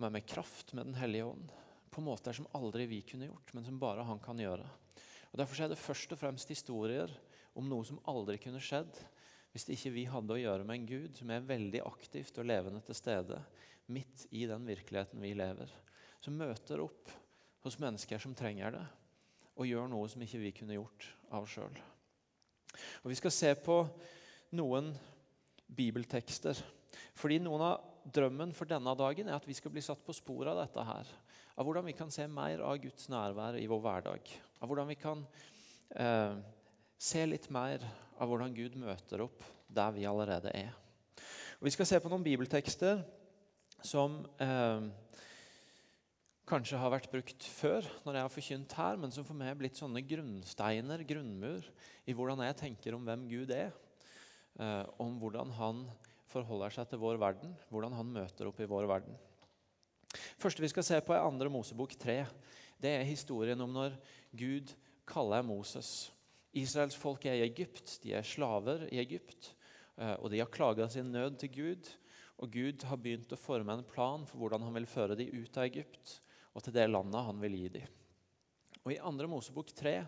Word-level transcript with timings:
kommer 0.00 0.10
med 0.16 0.26
kraft 0.26 0.72
med 0.72 0.86
Den 0.86 0.94
hellige 0.94 1.24
ånd 1.24 1.50
på 1.90 2.00
måter 2.00 2.32
som 2.32 2.46
aldri 2.56 2.86
vi 2.88 3.02
kunne 3.04 3.26
gjort, 3.26 3.50
men 3.52 3.64
som 3.66 3.78
bare 3.78 4.06
han 4.08 4.20
kan 4.22 4.38
gjøre. 4.40 4.64
Og 5.28 5.34
Derfor 5.36 5.60
er 5.60 5.68
det 5.68 5.76
først 5.76 6.14
og 6.14 6.20
fremst 6.22 6.48
historier 6.48 7.12
om 7.52 7.68
noe 7.68 7.84
som 7.84 7.98
aldri 8.08 8.38
kunne 8.40 8.62
skjedd 8.64 8.96
hvis 9.52 9.66
ikke 9.74 9.92
vi 9.92 10.06
hadde 10.08 10.32
å 10.32 10.40
gjøre 10.40 10.64
med 10.64 10.78
en 10.78 10.86
Gud 10.88 11.20
som 11.20 11.34
er 11.34 11.44
veldig 11.44 11.82
aktivt 11.84 12.40
og 12.40 12.48
levende 12.48 12.80
til 12.86 12.96
stede 12.96 13.42
midt 13.92 14.24
i 14.30 14.46
den 14.48 14.64
virkeligheten 14.70 15.20
vi 15.20 15.34
lever. 15.36 15.68
Som 16.24 16.40
møter 16.40 16.80
opp 16.80 17.12
hos 17.66 17.76
mennesker 17.82 18.24
som 18.24 18.32
trenger 18.32 18.78
det, 18.78 18.86
og 19.60 19.68
gjør 19.68 19.92
noe 19.92 20.08
som 20.08 20.24
ikke 20.24 20.40
vi 20.46 20.54
kunne 20.62 20.78
gjort 20.78 21.10
av 21.28 21.44
sjøl. 21.50 21.76
Vi 23.04 23.20
skal 23.20 23.36
se 23.36 23.52
på 23.68 23.82
noen 24.56 24.94
bibeltekster. 25.68 26.56
Fordi 27.20 27.42
noen 27.44 27.68
av 27.68 27.89
drømmen 28.04 28.54
for 28.56 28.68
denne 28.70 28.94
dagen 28.98 29.28
er 29.28 29.36
at 29.36 29.48
vi 29.48 29.56
skal 29.56 29.72
bli 29.74 29.82
satt 29.84 30.02
på 30.06 30.14
sporet 30.16 30.52
av 30.52 30.62
dette 30.62 30.84
her. 30.86 31.10
Av 31.58 31.66
hvordan 31.66 31.88
vi 31.90 31.96
kan 31.98 32.12
se 32.14 32.26
mer 32.30 32.62
av 32.64 32.78
Guds 32.80 33.10
nærvær 33.12 33.58
i 33.60 33.66
vår 33.70 33.82
hverdag. 33.84 34.30
Av 34.60 34.70
hvordan 34.70 34.88
vi 34.90 34.98
kan 35.00 35.24
eh, 35.96 36.38
se 37.00 37.24
litt 37.26 37.50
mer 37.52 37.84
av 38.20 38.30
hvordan 38.30 38.54
Gud 38.56 38.76
møter 38.80 39.24
opp 39.24 39.44
der 39.68 39.92
vi 39.96 40.06
allerede 40.08 40.52
er. 40.56 40.72
Og 41.60 41.68
vi 41.68 41.74
skal 41.74 41.88
se 41.88 42.00
på 42.00 42.10
noen 42.12 42.24
bibeltekster 42.24 43.02
som 43.84 44.20
eh, 44.40 44.88
kanskje 46.50 46.80
har 46.80 46.92
vært 46.92 47.10
brukt 47.12 47.46
før 47.46 47.86
når 48.04 48.16
jeg 48.16 48.26
har 48.26 48.34
forkynt 48.34 48.76
her, 48.80 48.98
men 49.00 49.12
som 49.14 49.26
for 49.28 49.38
meg 49.38 49.52
er 49.52 49.60
blitt 49.60 49.78
sånne 49.80 50.02
grunnsteiner, 50.04 51.04
grunnmur, 51.08 51.66
i 52.08 52.16
hvordan 52.16 52.42
jeg 52.48 52.58
tenker 52.64 52.96
om 52.96 53.04
hvem 53.06 53.28
Gud 53.30 53.52
er. 53.54 53.74
Eh, 54.60 54.84
om 55.00 55.20
hvordan 55.20 55.52
han 55.56 55.84
forholder 56.30 56.74
seg 56.74 56.88
til 56.90 57.00
vår 57.02 57.18
verden, 57.20 57.52
hvordan 57.70 57.96
han 57.98 58.14
møter 58.14 58.48
opp 58.50 58.60
i 58.62 58.68
vår 58.70 58.86
verden. 58.90 59.18
første 60.38 60.62
vi 60.62 60.70
skal 60.70 60.86
se 60.86 61.00
på, 61.02 61.14
er 61.14 61.26
andre 61.26 61.50
Mosebok 61.50 61.94
3. 61.98 62.24
Det 62.80 62.94
er 62.96 63.04
historien 63.08 63.60
om 63.60 63.72
når 63.74 63.98
Gud 64.32 64.72
kaller 65.06 65.42
Moses. 65.42 66.10
Israels 66.56 66.96
folk 66.98 67.26
er 67.26 67.38
i 67.38 67.46
Egypt, 67.46 68.00
de 68.02 68.14
er 68.14 68.26
slaver 68.26 68.86
i 68.90 68.98
Egypt. 69.02 69.54
Eh, 69.98 70.16
og 70.18 70.30
de 70.30 70.40
har 70.40 70.50
klaga 70.50 70.88
sin 70.88 71.12
nød 71.12 71.38
til 71.38 71.52
Gud. 71.54 71.90
Og 72.40 72.50
Gud 72.50 72.82
har 72.88 72.96
begynt 72.96 73.32
å 73.34 73.38
forme 73.38 73.76
en 73.76 73.86
plan 73.86 74.24
for 74.26 74.40
hvordan 74.40 74.64
han 74.64 74.74
vil 74.78 74.88
føre 74.88 75.18
dem 75.18 75.34
ut 75.34 75.58
av 75.58 75.68
Egypt 75.68 76.20
og 76.54 76.64
til 76.64 76.74
det 76.74 76.88
landet 76.90 77.26
han 77.26 77.40
vil 77.42 77.56
gi 77.58 77.68
dem. 77.78 77.98
Og 78.80 78.94
I 78.94 79.02
andre 79.04 79.28
Mosebok 79.30 79.70
3 79.76 80.00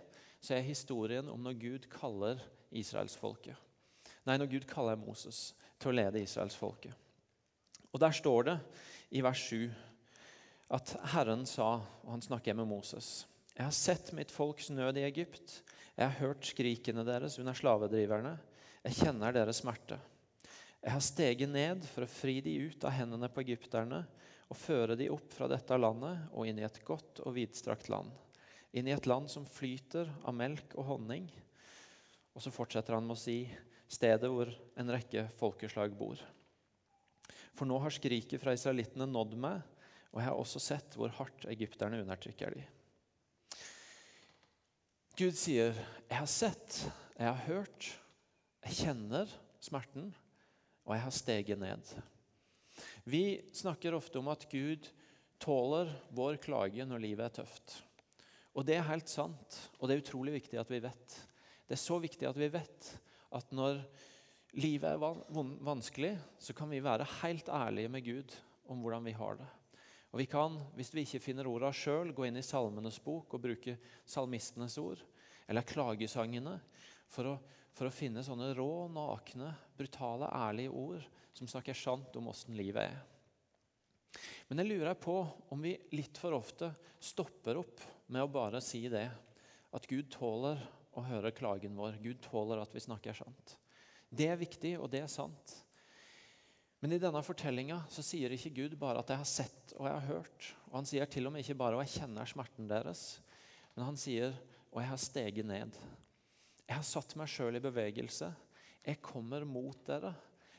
så 0.43 0.57
er 0.57 0.67
historien 0.67 1.29
om 1.31 1.43
når 1.45 1.59
Gud 1.61 1.89
kaller 1.93 2.41
israelsfolket. 2.75 3.55
Nei, 4.27 4.39
når 4.39 4.51
Gud 4.51 4.67
kaller 4.71 4.99
Moses 4.99 5.51
til 5.83 5.93
å 5.93 5.97
lede 5.99 6.23
israelsfolket. 6.23 6.95
Og 7.93 8.01
Der 8.01 8.15
står 8.17 8.47
det 8.49 8.57
i 9.13 9.23
vers 9.25 9.43
7 9.51 9.67
at 10.73 10.95
Herren 11.13 11.45
sa, 11.49 11.75
og 11.83 12.09
han 12.15 12.25
snakker 12.25 12.57
med 12.57 12.71
Moses 12.71 13.27
Jeg 13.53 13.67
har 13.67 13.77
sett 13.77 14.15
mitt 14.17 14.31
folks 14.33 14.71
nød 14.73 14.97
i 14.97 15.05
Egypt. 15.05 15.59
Jeg 15.93 16.07
har 16.07 16.21
hørt 16.23 16.47
skrikene 16.49 17.05
deres 17.05 17.37
under 17.43 17.53
slavedriverne. 17.53 18.33
Jeg 18.87 18.97
kjenner 19.03 19.35
deres 19.37 19.61
smerte. 19.61 19.99
Jeg 20.83 20.95
har 20.95 21.05
steget 21.05 21.53
ned 21.53 21.85
for 21.85 22.07
å 22.07 22.11
fri 22.11 22.41
de 22.43 22.55
ut 22.65 22.87
av 22.89 22.97
hendene 22.97 23.29
på 23.29 23.45
egypterne 23.45 24.01
og 24.49 24.59
føre 24.59 24.97
de 24.99 25.11
opp 25.13 25.29
fra 25.37 25.47
dette 25.53 25.77
landet 25.77 26.33
og 26.33 26.49
inn 26.49 26.59
i 26.59 26.65
et 26.67 26.81
godt 26.85 27.21
og 27.27 27.37
vidstrakt 27.37 27.93
land. 27.93 28.09
Inn 28.73 28.89
i 28.89 28.95
et 28.97 29.07
land 29.07 29.29
som 29.31 29.45
flyter 29.45 30.09
av 30.25 30.35
melk 30.35 30.75
og 30.81 30.89
honning. 30.95 31.29
Og 32.33 32.41
så 32.41 32.51
fortsetter 32.51 32.97
han 32.97 33.05
med 33.05 33.15
å 33.15 33.21
si 33.21 33.37
stedet 33.93 34.31
hvor 34.31 34.49
en 34.81 34.93
rekke 34.93 35.27
folkeslag 35.39 35.93
bor. 35.97 36.21
For 37.53 37.69
nå 37.69 37.79
har 37.83 37.93
skriket 37.93 38.41
fra 38.41 38.55
israelittene 38.57 39.09
nådd 39.09 39.37
meg, 39.41 39.61
og 40.13 40.21
jeg 40.21 40.29
har 40.29 40.39
også 40.39 40.61
sett 40.63 40.97
hvor 40.97 41.13
hardt 41.17 41.47
egypterne 41.53 42.01
undertrykker 42.05 42.57
de. 42.57 42.65
Gud 45.17 45.37
sier, 45.37 45.77
'Jeg 46.09 46.19
har 46.19 46.27
sett, 46.27 46.89
jeg 47.19 47.29
har 47.29 47.45
hørt, 47.47 47.99
jeg 48.65 48.73
kjenner 48.73 49.29
smerten, 49.61 50.15
og 50.87 50.95
jeg 50.97 51.03
har 51.03 51.11
steget 51.11 51.59
ned'. 51.61 52.03
Vi 53.05 53.43
snakker 53.53 53.95
ofte 53.95 54.19
om 54.19 54.29
at 54.29 54.49
Gud 54.49 54.89
tåler 55.39 55.93
vår 56.11 56.41
klage 56.41 56.87
når 56.87 57.03
livet 57.03 57.25
er 57.27 57.43
tøft. 57.43 57.83
Og 58.57 58.65
det 58.67 58.77
er 58.77 58.89
helt 58.89 59.09
sant, 59.09 59.71
og 59.79 59.89
det 59.89 59.97
er 59.97 60.05
utrolig 60.05 60.33
viktig 60.33 60.59
at 60.61 60.71
vi 60.71 60.81
vet. 60.81 61.17
Det 61.69 61.77
er 61.77 61.83
så 61.83 61.99
viktig 62.01 62.29
at 62.29 62.37
vi 62.37 62.49
vet 62.53 62.93
at 63.33 63.53
når 63.55 63.81
livet 64.61 64.89
er 64.91 65.01
vanskelig, 65.65 66.13
så 66.39 66.55
kan 66.57 66.71
vi 66.73 66.83
være 66.85 67.09
helt 67.23 67.49
ærlige 67.49 67.91
med 67.93 68.05
Gud 68.05 68.35
om 68.71 68.83
hvordan 68.85 69.05
vi 69.09 69.15
har 69.17 69.39
det. 69.41 69.49
Og 70.13 70.21
vi 70.21 70.27
kan, 70.29 70.59
Hvis 70.77 70.93
vi 70.93 71.07
ikke 71.07 71.23
finner 71.25 71.49
orda 71.49 71.71
sjøl, 71.73 72.13
gå 72.13 72.27
inn 72.29 72.37
i 72.37 72.45
Salmenes 72.45 73.01
bok 73.01 73.33
og 73.33 73.41
bruke 73.41 73.79
salmistenes 74.05 74.77
ord, 74.79 75.01
eller 75.49 75.65
klagesangene, 75.65 76.59
for 77.09 77.31
å, 77.33 77.39
for 77.73 77.89
å 77.89 77.95
finne 77.95 78.25
sånne 78.25 78.53
rå, 78.57 78.89
nakne, 78.93 79.55
brutale, 79.77 80.29
ærlige 80.29 80.71
ord 80.71 81.09
som 81.33 81.49
snakker 81.49 81.77
sant 81.77 82.17
om 82.21 82.29
åssen 82.29 82.57
livet 82.57 82.93
er. 82.93 83.01
Men 84.49 84.61
jeg 84.61 84.69
lurer 84.75 84.99
på 85.01 85.17
om 85.55 85.65
vi 85.65 85.73
litt 85.97 86.19
for 86.21 86.37
ofte 86.37 86.69
stopper 87.01 87.57
opp 87.63 87.81
med 88.13 88.25
å 88.25 88.33
bare 88.33 88.61
si 88.65 88.85
det. 88.93 89.07
At 89.73 89.89
Gud 89.89 90.11
tåler 90.13 90.61
å 90.93 91.05
høre 91.07 91.33
klagen 91.35 91.77
vår. 91.79 91.99
Gud 92.03 92.21
tåler 92.25 92.63
at 92.63 92.73
vi 92.75 92.83
snakker 92.85 93.17
sant. 93.17 93.57
Det 94.13 94.29
er 94.29 94.41
viktig, 94.41 94.75
og 94.79 94.91
det 94.93 95.03
er 95.05 95.11
sant. 95.11 95.55
Men 96.83 96.97
i 96.97 97.01
denne 97.01 97.23
fortellinga 97.23 97.79
sier 97.95 98.33
ikke 98.35 98.51
Gud 98.57 98.73
bare 98.79 99.01
at 99.01 99.09
'jeg 99.09 99.21
har 99.21 99.29
sett 99.31 99.73
og 99.79 99.87
jeg 99.87 99.95
har 99.95 100.09
hørt'. 100.09 100.53
Og 100.69 100.73
Han 100.77 100.87
sier 100.87 101.07
til 101.07 101.27
og 101.27 101.33
med 101.33 101.45
ikke 101.45 101.59
bare 101.59 101.77
'og 101.77 101.87
jeg 101.87 102.03
kjenner 102.03 102.27
smerten 102.27 102.69
deres', 102.69 103.21
men 103.77 103.85
han 103.87 103.97
sier 103.97 104.35
'og 104.73 104.81
jeg 104.81 104.89
har 104.89 104.97
steget 104.97 105.47
ned'. 105.47 105.79
Jeg 106.69 106.77
har 106.77 106.83
satt 106.83 107.17
meg 107.17 107.29
sjøl 107.29 107.57
i 107.57 107.61
bevegelse. 107.61 108.35
Jeg 108.85 109.01
kommer 109.01 109.45
mot 109.45 109.85
dere. 109.87 110.15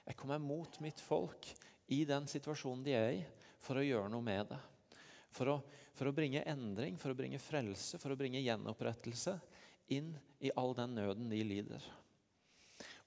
Jeg 0.06 0.16
kommer 0.16 0.40
mot 0.40 0.82
mitt 0.82 1.00
folk 1.00 1.46
i 1.88 2.04
den 2.06 2.26
situasjonen 2.26 2.84
de 2.84 2.92
er 2.92 3.12
i, 3.12 3.26
for 3.60 3.76
å 3.76 3.86
gjøre 3.86 4.10
noe 4.10 4.22
med 4.22 4.50
det. 4.50 4.60
For 5.32 5.46
å, 5.46 5.64
for 5.94 6.08
å 6.08 6.14
bringe 6.14 6.44
endring, 6.46 6.98
for 6.98 7.12
å 7.12 7.18
bringe 7.18 7.40
frelse, 7.40 8.00
for 8.00 8.14
å 8.14 8.16
bringe 8.16 8.42
gjenopprettelse 8.44 9.40
inn 9.92 10.14
i 10.44 10.52
all 10.60 10.76
den 10.78 10.96
nøden 10.98 11.30
de 11.32 11.42
lider. 11.44 11.84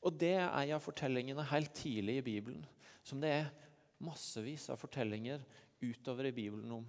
Og 0.06 0.14
Det 0.20 0.34
er 0.36 0.48
en 0.48 0.76
av 0.76 0.84
fortellingene 0.84 1.44
helt 1.50 1.72
tidlig 1.74 2.20
i 2.20 2.26
Bibelen 2.26 2.66
som 3.06 3.20
det 3.22 3.30
er 3.30 3.52
massevis 4.02 4.68
av 4.70 4.80
fortellinger 4.80 5.42
utover 5.80 6.28
i 6.28 6.34
Bibelen 6.34 6.72
om. 6.78 6.86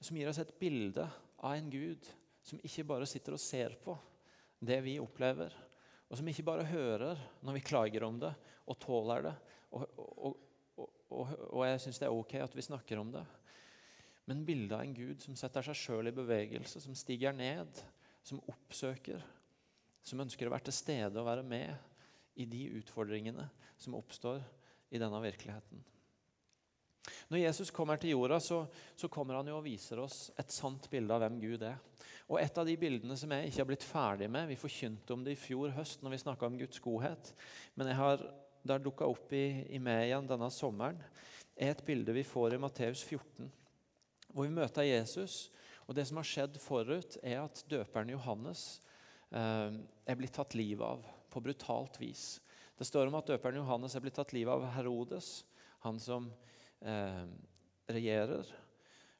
Som 0.00 0.18
gir 0.18 0.28
oss 0.28 0.40
et 0.42 0.54
bilde 0.58 1.06
av 1.38 1.54
en 1.54 1.70
Gud 1.70 2.06
som 2.44 2.60
ikke 2.60 2.86
bare 2.86 3.08
sitter 3.08 3.36
og 3.36 3.42
ser 3.42 3.76
på 3.80 3.94
det 4.64 4.80
vi 4.84 4.98
opplever, 5.00 5.52
og 6.08 6.18
som 6.18 6.28
ikke 6.28 6.44
bare 6.46 6.66
hører 6.68 7.20
når 7.44 7.56
vi 7.56 7.64
klager 7.64 8.04
om 8.06 8.18
det 8.20 8.32
og 8.68 8.78
tåler 8.80 9.24
det. 9.28 9.34
Og, 9.74 9.86
og, 9.98 10.36
og, 10.76 11.32
og 11.50 11.64
jeg 11.66 11.80
syns 11.84 12.00
det 12.02 12.08
er 12.08 12.16
ok 12.16 12.36
at 12.44 12.56
vi 12.56 12.66
snakker 12.66 13.00
om 13.00 13.12
det. 13.14 13.24
Men 14.28 14.44
bildet 14.46 14.76
av 14.76 14.84
en 14.84 14.94
Gud 14.96 15.20
som 15.24 15.36
setter 15.36 15.64
seg 15.66 15.76
sjøl 15.76 16.08
i 16.08 16.16
bevegelse, 16.16 16.80
som 16.80 16.96
stiger 16.96 17.34
ned, 17.36 17.82
som 18.24 18.42
oppsøker, 18.48 19.22
som 20.04 20.20
ønsker 20.24 20.48
å 20.48 20.54
være 20.54 20.68
til 20.68 20.78
stede 20.80 21.20
og 21.20 21.28
være 21.28 21.44
med 21.46 22.40
i 22.40 22.46
de 22.48 22.66
utfordringene 22.80 23.46
som 23.80 23.96
oppstår 23.98 24.40
i 24.94 25.00
denne 25.00 25.20
virkeligheten. 25.22 25.82
Når 27.28 27.42
Jesus 27.42 27.70
kommer 27.74 28.00
til 28.00 28.14
jorda, 28.14 28.38
så, 28.40 28.62
så, 28.96 29.10
kommer 29.12 29.36
han 29.36 29.48
jo 29.48 29.58
og 29.58 29.66
viser 29.66 30.00
oss 30.00 30.30
et 30.40 30.52
sant 30.52 30.86
bilde 30.92 31.12
av 31.12 31.20
hvem 31.20 31.36
Gud 31.42 31.64
er. 31.66 31.76
Og 32.32 32.38
Et 32.40 32.58
av 32.60 32.64
de 32.64 32.76
bildene 32.80 33.16
som 33.20 33.32
jeg 33.34 33.50
ikke 33.50 33.60
har 33.60 33.68
blitt 33.68 33.84
ferdig 33.84 34.30
med 34.32 34.48
Vi 34.48 34.56
forkynte 34.56 35.12
om 35.12 35.24
det 35.24 35.34
i 35.34 35.40
fjor 35.40 35.74
høst 35.76 36.00
når 36.00 36.14
vi 36.14 36.22
snakka 36.22 36.48
om 36.48 36.56
Guds 36.56 36.80
godhet. 36.80 37.34
Men 37.76 37.92
har, 37.98 38.24
det 38.64 38.72
har 38.72 38.84
dukka 38.84 39.08
opp 39.10 39.34
i, 39.36 39.66
i 39.76 39.80
meg 39.82 40.06
igjen 40.06 40.30
denne 40.30 40.48
sommeren. 40.52 41.02
er 41.56 41.74
et 41.74 41.84
bilde 41.84 42.16
vi 42.16 42.24
får 42.24 42.56
i 42.56 42.62
Matteus 42.62 43.04
14, 43.04 43.52
hvor 44.32 44.48
vi 44.48 44.56
møter 44.56 44.88
Jesus 44.88 45.50
og 45.86 45.94
Det 45.96 46.06
som 46.08 46.20
har 46.20 46.28
skjedd 46.28 46.58
forut, 46.62 47.18
er 47.22 47.42
at 47.42 47.64
døperen 47.68 48.12
Johannes 48.14 48.80
eh, 49.34 49.74
er 50.08 50.18
blitt 50.18 50.34
tatt 50.36 50.56
livet 50.56 50.84
av 50.86 51.04
på 51.32 51.42
brutalt 51.44 51.98
vis. 52.00 52.38
Det 52.78 52.86
står 52.88 53.10
om 53.10 53.18
at 53.18 53.28
døperen 53.28 53.60
Johannes 53.60 53.94
er 53.94 54.04
blitt 54.04 54.16
tatt 54.16 54.32
livet 54.34 54.54
av 54.54 54.64
Herodes, 54.76 55.44
han 55.84 56.00
som 56.00 56.30
eh, 56.80 57.26
regjerer, 57.92 58.48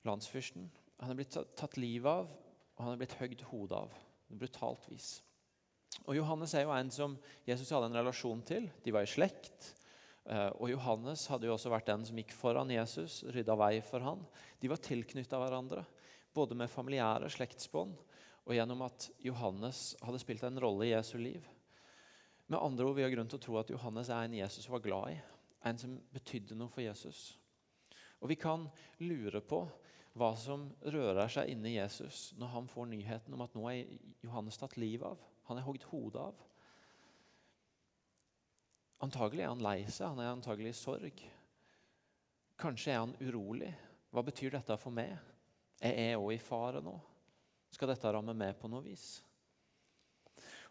landsfyrsten. 0.08 0.70
Han 1.02 1.12
er 1.12 1.20
blitt 1.20 1.36
tatt 1.36 1.78
livet 1.80 2.10
av, 2.10 2.32
og 2.74 2.82
han 2.86 2.94
er 2.94 3.02
blitt 3.02 3.18
høgd 3.20 3.44
hodet 3.50 3.84
av. 3.84 4.02
brutalt 4.34 4.88
vis. 4.88 5.20
Og 6.08 6.16
Johannes 6.16 6.54
er 6.56 6.64
jo 6.64 6.72
en 6.74 6.90
som 6.90 7.12
Jesus 7.46 7.70
hadde 7.70 7.86
en 7.92 7.98
relasjon 8.00 8.40
til. 8.42 8.66
De 8.82 8.90
var 8.94 9.04
i 9.04 9.10
slekt. 9.10 9.74
Eh, 10.24 10.48
og 10.56 10.72
Johannes 10.72 11.26
hadde 11.30 11.46
jo 11.46 11.54
også 11.54 11.70
vært 11.70 11.92
den 11.92 12.06
som 12.08 12.18
gikk 12.18 12.32
foran 12.34 12.72
Jesus, 12.72 13.20
rydda 13.28 13.54
vei 13.60 13.76
for 13.84 14.02
han. 14.02 14.24
De 14.58 14.72
var 14.72 14.80
tilknytta 14.82 15.38
hverandre 15.38 15.84
både 16.34 16.56
med 16.58 16.70
familiære 16.70 17.30
slektsbånd 17.30 17.94
og 18.44 18.52
gjennom 18.52 18.82
at 18.84 19.08
Johannes 19.24 19.94
hadde 20.04 20.20
spilt 20.20 20.44
en 20.44 20.60
rolle 20.60 20.88
i 20.88 20.92
Jesu 20.92 21.16
liv. 21.18 21.46
Med 22.46 22.60
andre 22.60 22.84
ord, 22.84 22.96
Vi 22.96 23.02
har 23.02 23.10
grunn 23.14 23.28
til 23.28 23.38
å 23.38 23.44
tro 23.44 23.56
at 23.58 23.70
Johannes 23.70 24.10
er 24.12 24.26
en 24.26 24.36
Jesus 24.36 24.68
var 24.68 24.82
glad 24.84 25.14
i, 25.14 25.20
en 25.64 25.78
som 25.78 25.96
betydde 26.12 26.58
noe 26.58 26.68
for 26.68 26.84
Jesus. 26.84 27.38
Og 28.20 28.28
vi 28.28 28.36
kan 28.36 28.68
lure 29.00 29.40
på 29.40 29.62
hva 30.14 30.34
som 30.38 30.68
rører 30.84 31.30
seg 31.32 31.50
inni 31.50 31.74
Jesus 31.74 32.32
når 32.38 32.52
han 32.52 32.68
får 32.70 32.90
nyheten 32.90 33.34
om 33.34 33.42
at 33.44 33.54
nå 33.56 33.64
er 33.70 33.96
Johannes 34.22 34.58
tatt 34.60 34.76
livet 34.76 35.08
av. 35.08 35.22
Han 35.48 35.58
er 35.58 35.66
hogd 35.66 35.86
hodet 35.90 36.20
av. 36.20 36.42
Antagelig 39.04 39.42
er 39.44 39.50
han 39.50 39.64
lei 39.64 39.80
seg, 39.88 40.12
han 40.12 40.22
er 40.22 40.30
antagelig 40.32 40.72
i 40.72 40.78
sorg. 40.78 41.24
Kanskje 42.60 42.92
er 42.94 43.02
han 43.02 43.16
urolig. 43.20 43.72
Hva 44.14 44.22
betyr 44.24 44.54
dette 44.54 44.76
for 44.78 44.94
meg? 44.94 45.16
Er 45.84 45.98
jeg 46.00 46.20
òg 46.20 46.32
i 46.32 46.40
fare 46.40 46.80
nå? 46.84 46.94
Skal 47.74 47.90
dette 47.90 48.12
ramme 48.14 48.32
meg 48.36 48.56
på 48.56 48.70
noe 48.72 48.84
vis? 48.86 49.18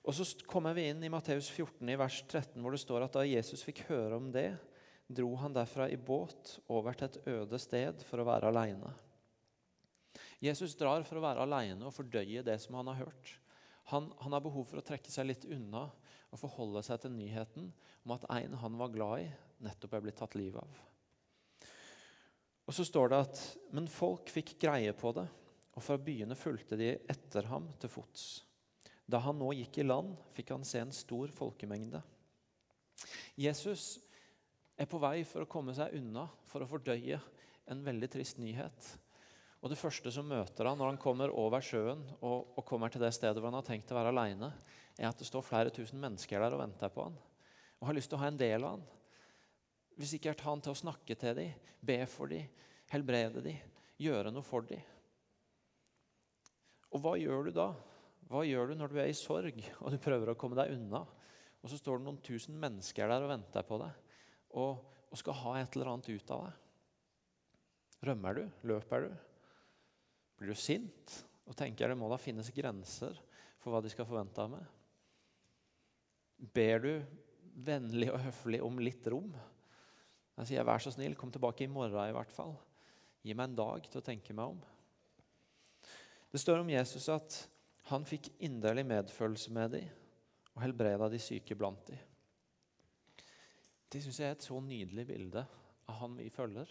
Og 0.03 0.15
Så 0.15 0.25
kommer 0.49 0.75
vi 0.75 0.89
inn 0.89 1.03
i 1.05 1.11
Matteus 1.11 1.47
14, 1.53 1.87
i 1.87 1.99
vers 1.99 2.23
13, 2.25 2.57
hvor 2.59 2.73
det 2.73 2.81
står 2.81 3.05
at 3.05 3.15
da 3.15 3.23
Jesus 3.27 3.63
fikk 3.63 3.85
høre 3.91 4.17
om 4.17 4.31
det, 4.33 4.49
dro 5.07 5.29
han 5.39 5.53
derfra 5.55 5.87
i 5.91 5.99
båt 5.99 6.57
over 6.71 6.97
til 6.97 7.07
et 7.07 7.29
øde 7.29 7.59
sted 7.61 8.03
for 8.07 8.19
å 8.19 8.27
være 8.27 8.49
alene. 8.49 8.91
Jesus 10.43 10.75
drar 10.75 11.05
for 11.07 11.19
å 11.19 11.23
være 11.23 11.45
alene 11.45 11.87
og 11.87 11.95
fordøye 11.95 12.43
det 12.43 12.57
som 12.59 12.75
han 12.79 12.89
har 12.91 13.05
hørt. 13.05 13.35
Han, 13.93 14.09
han 14.19 14.35
har 14.35 14.43
behov 14.43 14.65
for 14.67 14.81
å 14.81 14.85
trekke 14.85 15.11
seg 15.11 15.29
litt 15.29 15.45
unna 15.47 15.85
og 16.33 16.41
forholde 16.41 16.83
seg 16.83 17.03
til 17.03 17.13
nyheten 17.15 17.69
om 18.03 18.15
at 18.15 18.25
en 18.33 18.57
han 18.59 18.79
var 18.79 18.91
glad 18.91 19.27
i, 19.27 19.29
nettopp 19.63 19.95
er 19.95 20.03
blitt 20.03 20.19
tatt 20.19 20.35
livet 20.39 20.59
av. 20.63 20.83
Og 22.67 22.73
Så 22.73 22.85
står 22.87 23.11
det 23.11 23.19
at 23.25 23.41
men 23.75 23.89
folk 23.91 24.29
fikk 24.31 24.55
greie 24.61 24.93
på 24.95 25.11
det, 25.15 25.25
og 25.73 25.83
fra 25.83 25.97
byene 25.97 26.37
fulgte 26.37 26.77
de 26.79 26.93
etter 27.09 27.49
ham 27.49 27.67
til 27.81 27.91
fots. 27.91 28.43
Da 29.09 29.19
han 29.25 29.39
nå 29.39 29.49
gikk 29.57 29.81
i 29.81 29.87
land, 29.87 30.13
fikk 30.35 30.53
han 30.53 30.63
se 30.67 30.79
en 30.79 30.93
stor 30.95 31.33
folkemengde. 31.33 31.99
Jesus 33.35 33.97
er 34.79 34.87
på 34.87 35.01
vei 35.01 35.25
for 35.27 35.43
å 35.43 35.49
komme 35.49 35.75
seg 35.75 35.97
unna, 35.97 36.27
for 36.47 36.63
å 36.63 36.69
fordøye 36.69 37.19
en 37.71 37.83
veldig 37.83 38.09
trist 38.15 38.39
nyhet. 38.39 38.93
Og 39.63 39.71
Det 39.71 39.79
første 39.79 40.11
som 40.11 40.27
møter 40.27 40.67
han 40.67 40.79
når 40.79 40.93
han 40.93 41.01
kommer 41.01 41.31
over 41.31 41.63
sjøen 41.63 42.01
og, 42.19 42.55
og 42.55 42.65
kommer 42.67 42.91
til 42.91 43.03
det 43.03 43.13
stedet 43.15 43.39
hvor 43.39 43.47
han 43.51 43.59
har 43.59 43.67
tenkt 43.67 43.91
å 43.91 43.97
være 43.97 44.11
alene, 44.11 44.51
er 44.99 45.09
at 45.09 45.19
det 45.19 45.27
står 45.27 45.45
flere 45.47 45.71
tusen 45.73 46.01
mennesker 46.03 46.39
der 46.39 46.55
og 46.55 46.63
venter 46.63 46.91
på 46.93 47.07
han 47.07 47.15
og 47.83 47.89
har 47.89 47.97
lyst 47.97 48.13
til 48.13 48.15
å 48.15 48.23
ha 48.23 48.29
en 48.31 48.39
del 48.39 48.63
av 48.63 48.77
han. 48.77 48.83
Hvis 49.99 50.15
ikke 50.17 50.33
er 50.33 50.45
han 50.47 50.61
til 50.63 50.73
å 50.73 50.79
snakke 50.79 51.15
til 51.19 51.35
dem, 51.37 51.65
be 51.83 51.99
for 52.09 52.31
dem, 52.31 52.47
helbrede 52.93 53.43
dem, 53.45 53.73
gjøre 54.01 54.31
noe 54.33 54.45
for 54.45 54.65
dem. 54.67 54.81
Og 56.93 57.01
hva 57.01 57.15
gjør 57.17 57.49
du 57.49 57.51
da? 57.55 57.71
Hva 58.29 58.43
gjør 58.47 58.71
du 58.71 58.79
når 58.79 58.93
du 58.93 58.97
er 59.01 59.11
i 59.11 59.17
sorg 59.17 59.59
og 59.81 59.91
du 59.93 59.99
prøver 60.01 60.31
å 60.31 60.37
komme 60.39 60.57
deg 60.57 60.73
unna? 60.75 61.03
Og 61.63 61.71
så 61.71 61.79
står 61.79 61.99
det 61.99 62.07
noen 62.07 62.21
tusen 62.23 62.57
mennesker 62.59 63.09
der 63.09 63.25
og 63.25 63.31
venter 63.31 63.65
på 63.67 63.79
deg 63.81 63.99
og, 64.59 64.81
og 65.09 65.19
skal 65.19 65.37
ha 65.39 65.55
et 65.59 65.75
eller 65.75 65.93
annet 65.93 66.09
ut 66.11 66.33
av 66.35 66.47
deg. 66.47 66.59
Rømmer 68.09 68.37
du? 68.37 68.43
Løper 68.67 69.07
du? 69.07 69.13
Blir 70.39 70.53
du 70.53 70.59
sint 70.59 71.17
og 71.47 71.55
tenker 71.59 71.91
det 71.91 71.97
må 71.99 72.09
da 72.11 72.19
finnes 72.21 72.51
grenser 72.55 73.17
for 73.63 73.73
hva 73.73 73.81
de 73.83 73.91
skal 73.91 74.07
forvente 74.07 74.43
av 74.43 74.51
meg? 74.53 74.65
Ber 76.53 76.83
du 76.83 76.93
vennlig 77.63 78.09
og 78.11 78.21
høflig 78.25 78.59
om 78.65 78.79
litt 78.83 79.07
rom? 79.11 79.31
Jeg 80.37 80.47
sier, 80.49 80.63
'Vær 80.63 80.81
så 80.81 80.91
snill, 80.91 81.15
kom 81.15 81.31
tilbake 81.31 81.63
i 81.63 81.67
morgen 81.67 82.09
i 82.09 82.15
hvert 82.15 82.31
fall.' 82.31 82.57
Gi 83.23 83.33
meg 83.33 83.49
en 83.49 83.55
dag 83.55 83.85
til 83.87 84.01
å 84.01 84.03
tenke 84.03 84.33
meg 84.33 84.45
om. 84.45 84.61
Det 86.31 86.41
står 86.41 86.59
om 86.59 86.69
Jesus 86.69 87.07
at 87.09 87.47
han 87.91 88.03
fikk 88.05 88.31
inderlig 88.43 88.83
medfølelse 88.89 89.51
med 89.51 89.71
dem 89.71 89.89
og 90.55 90.61
helbreda 90.61 91.07
de 91.09 91.19
syke 91.21 91.55
blant 91.55 91.85
dem. 91.87 91.99
Det 93.89 94.01
syns 94.01 94.19
jeg 94.19 94.27
er 94.27 94.35
et 94.35 94.45
så 94.45 94.59
nydelig 94.59 95.05
bilde 95.07 95.45
av 95.87 95.99
han 96.01 96.17
vi 96.17 96.29
følger. 96.33 96.67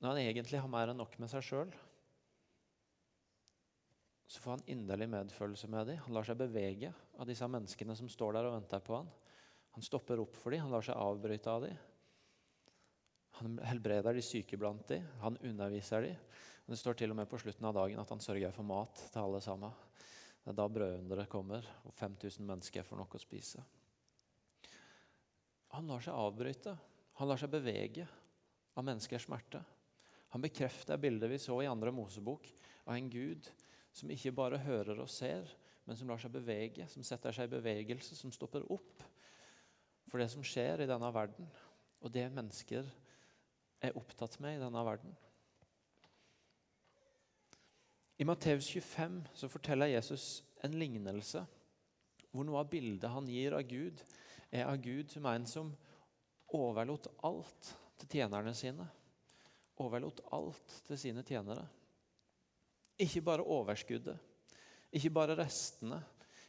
Når 0.00 0.08
han 0.08 0.22
egentlig 0.22 0.60
har 0.60 0.70
mer 0.70 0.92
enn 0.92 1.00
nok 1.00 1.18
med 1.18 1.30
seg 1.32 1.44
sjøl, 1.44 1.74
så 4.30 4.40
får 4.42 4.56
han 4.56 4.66
inderlig 4.74 5.08
medfølelse 5.10 5.68
med 5.70 5.90
dem. 5.90 6.00
Han 6.06 6.16
lar 6.16 6.26
seg 6.26 6.38
bevege 6.40 6.90
av 7.18 7.28
disse 7.28 7.46
menneskene 7.50 7.96
som 7.98 8.08
står 8.10 8.36
der 8.36 8.48
og 8.48 8.56
venter 8.56 8.82
på 8.84 8.96
han. 8.98 9.10
Han 9.74 9.82
stopper 9.82 10.20
opp 10.22 10.36
for 10.38 10.54
dem, 10.54 10.62
han 10.62 10.70
lar 10.74 10.84
seg 10.86 10.98
avbryte 10.98 11.50
av 11.50 11.64
dem. 11.66 11.78
Han 13.40 13.56
helbreder 13.66 14.14
de 14.14 14.22
syke 14.22 14.58
blant 14.60 14.86
dem, 14.88 15.06
han 15.20 15.38
underviser 15.42 16.06
dem. 16.06 16.20
Det 16.64 16.78
står 16.78 16.96
til 16.96 17.10
og 17.12 17.18
med 17.18 17.28
på 17.28 17.40
slutten 17.42 17.66
av 17.66 17.74
dagen 17.76 17.98
at 18.00 18.12
han 18.14 18.22
sørger 18.22 18.54
for 18.54 18.64
mat 18.64 19.02
til 19.10 19.20
alle 19.20 19.40
sammen. 19.42 19.74
Det 20.44 20.52
er 20.52 20.58
da 20.60 20.66
brødunderet 20.70 21.30
kommer, 21.32 21.66
og 21.84 21.92
5000 21.98 22.46
mennesker 22.46 22.86
får 22.86 23.00
noe 23.00 23.18
å 23.18 23.20
spise. 23.20 23.64
Han 25.74 25.90
lar 25.90 26.04
seg 26.04 26.14
avbryte, 26.14 26.76
han 27.18 27.28
lar 27.30 27.40
seg 27.40 27.50
bevege 27.50 28.06
av 28.78 28.86
menneskers 28.86 29.26
smerte. 29.26 29.62
Han 30.36 30.42
bekrefter 30.44 31.00
bildet 31.02 31.32
vi 31.32 31.40
så 31.42 31.58
i 31.62 31.70
andre 31.70 31.90
Mosebok 31.94 32.46
av 32.84 32.94
en 32.94 33.10
Gud 33.10 33.50
som 33.94 34.10
ikke 34.10 34.34
bare 34.34 34.62
hører 34.62 35.02
og 35.02 35.10
ser, 35.10 35.50
men 35.84 35.98
som 35.98 36.08
lar 36.10 36.22
seg 36.22 36.32
bevege, 36.34 36.86
som 36.90 37.02
setter 37.06 37.34
seg 37.34 37.50
i 37.50 37.54
bevegelse, 37.56 38.14
som 38.18 38.32
stopper 38.34 38.64
opp 38.72 39.02
for 40.14 40.22
det 40.22 40.28
som 40.30 40.46
skjer 40.46 40.84
i 40.84 40.86
denne 40.86 41.08
verden, 41.10 41.48
og 41.98 42.12
det 42.14 42.28
mennesker 42.30 42.86
er 43.82 43.96
opptatt 43.98 44.38
med 44.38 44.54
i 44.54 44.62
denne 44.62 44.84
verden. 44.86 45.10
I 48.22 48.26
Matteus 48.28 48.68
25 48.70 49.16
så 49.34 49.50
forteller 49.50 49.90
Jesus 49.90 50.44
en 50.62 50.78
lignelse 50.78 51.42
hvor 52.30 52.46
noe 52.46 52.62
av 52.62 52.70
bildet 52.70 53.10
han 53.10 53.26
gir 53.26 53.58
av 53.58 53.66
Gud, 53.66 53.98
er 54.54 54.68
av 54.70 54.78
Gud 54.78 55.10
som 55.10 55.26
en 55.26 55.50
som 55.50 55.74
overlot 56.54 57.10
alt 57.26 57.74
til 57.98 58.20
tjenerne 58.20 58.54
sine 58.54 58.86
overlot 59.82 60.20
alt 60.34 60.78
til 60.86 60.98
sine 61.00 61.24
tjenere. 61.26 61.66
Ikke 63.02 63.24
bare 63.26 63.42
overskuddet, 63.42 64.18
ikke 64.94 65.10
bare 65.10 65.34
restene, 65.38 65.98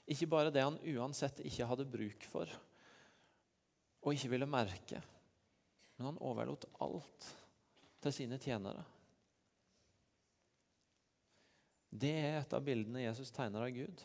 ikke 0.06 0.30
bare 0.30 0.54
det 0.54 0.62
han 0.62 0.78
uansett 0.94 1.42
ikke 1.42 1.66
hadde 1.66 1.90
bruk 1.90 2.28
for 2.30 2.52
og 4.06 4.14
ikke 4.14 4.30
ville 4.36 4.48
merke. 4.50 5.02
Men 5.98 6.12
han 6.12 6.22
overlot 6.22 6.68
alt 6.84 7.30
til 8.04 8.14
sine 8.14 8.38
tjenere. 8.42 8.84
Det 11.96 12.12
er 12.20 12.42
et 12.42 12.54
av 12.54 12.64
bildene 12.64 13.06
Jesus 13.06 13.32
tegner 13.34 13.66
av 13.66 13.72
Gud. 13.74 14.04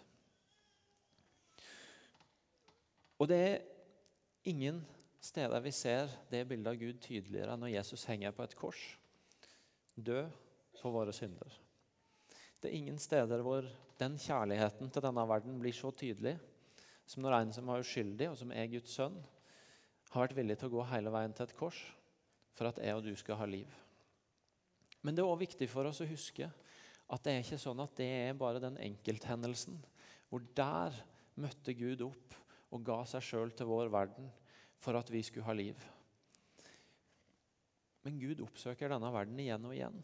Og 3.21 3.29
det 3.29 3.41
er 3.45 3.59
ingen 4.49 4.81
steder 5.21 5.61
vi 5.61 5.73
ser 5.77 6.09
det 6.31 6.47
bildet 6.49 6.71
av 6.71 6.79
Gud 6.81 7.01
tydeligere 7.05 7.53
enn 7.53 7.61
når 7.67 7.75
Jesus 7.75 8.07
henger 8.09 8.33
på 8.33 8.47
et 8.47 8.57
kors 8.57 8.85
død 10.01 10.31
for 10.81 10.95
våre 10.95 11.13
synder. 11.13 11.51
Det 12.61 12.71
er 12.71 12.79
ingen 12.79 12.97
steder 13.01 13.43
hvor 13.45 13.67
den 14.01 14.17
kjærligheten 14.21 14.89
til 14.89 15.05
denne 15.05 15.27
verden 15.29 15.59
blir 15.61 15.77
så 15.77 15.91
tydelig 15.93 16.39
som 17.11 17.25
når 17.25 17.37
en 17.37 17.53
som 17.53 17.67
var 17.67 17.83
uskyldig, 17.83 18.31
og 18.31 18.37
som 18.39 18.53
er 18.55 18.71
Guds 18.71 18.95
sønn, 18.95 19.17
har 20.11 20.27
vært 20.27 20.37
villig 20.39 20.59
til 20.59 20.71
å 20.71 20.75
gå 20.79 20.89
hele 20.91 21.13
veien 21.15 21.35
til 21.37 21.47
et 21.47 21.57
kors 21.59 21.79
for 22.57 22.69
at 22.71 22.81
jeg 22.83 22.97
og 22.97 23.07
du 23.07 23.13
skal 23.19 23.39
ha 23.41 23.47
liv. 23.49 23.71
Men 25.01 25.17
det 25.17 25.23
er 25.23 25.31
òg 25.31 25.41
viktig 25.45 25.69
for 25.71 25.89
oss 25.89 26.03
å 26.03 26.09
huske 26.09 26.51
at 27.11 27.25
det 27.25 27.33
er 27.33 27.45
ikke 27.45 27.61
sånn 27.63 27.81
at 27.83 27.95
det 27.99 28.09
er 28.29 28.39
bare 28.39 28.63
den 28.63 28.77
enkelthendelsen 28.83 29.79
hvor 30.31 30.45
der 30.57 30.95
møtte 31.41 31.75
Gud 31.75 32.05
opp 32.07 32.37
og 32.71 32.85
ga 32.87 33.01
seg 33.09 33.25
sjøl 33.27 33.55
til 33.57 33.71
vår 33.71 33.91
verden 33.93 34.29
for 34.81 34.99
at 34.99 35.11
vi 35.11 35.23
skulle 35.27 35.49
ha 35.49 35.57
liv. 35.57 35.79
Men 38.07 38.21
Gud 38.21 38.43
oppsøker 38.45 38.93
denne 38.93 39.11
verden 39.13 39.41
igjen 39.43 39.67
og 39.67 39.75
igjen. 39.77 39.99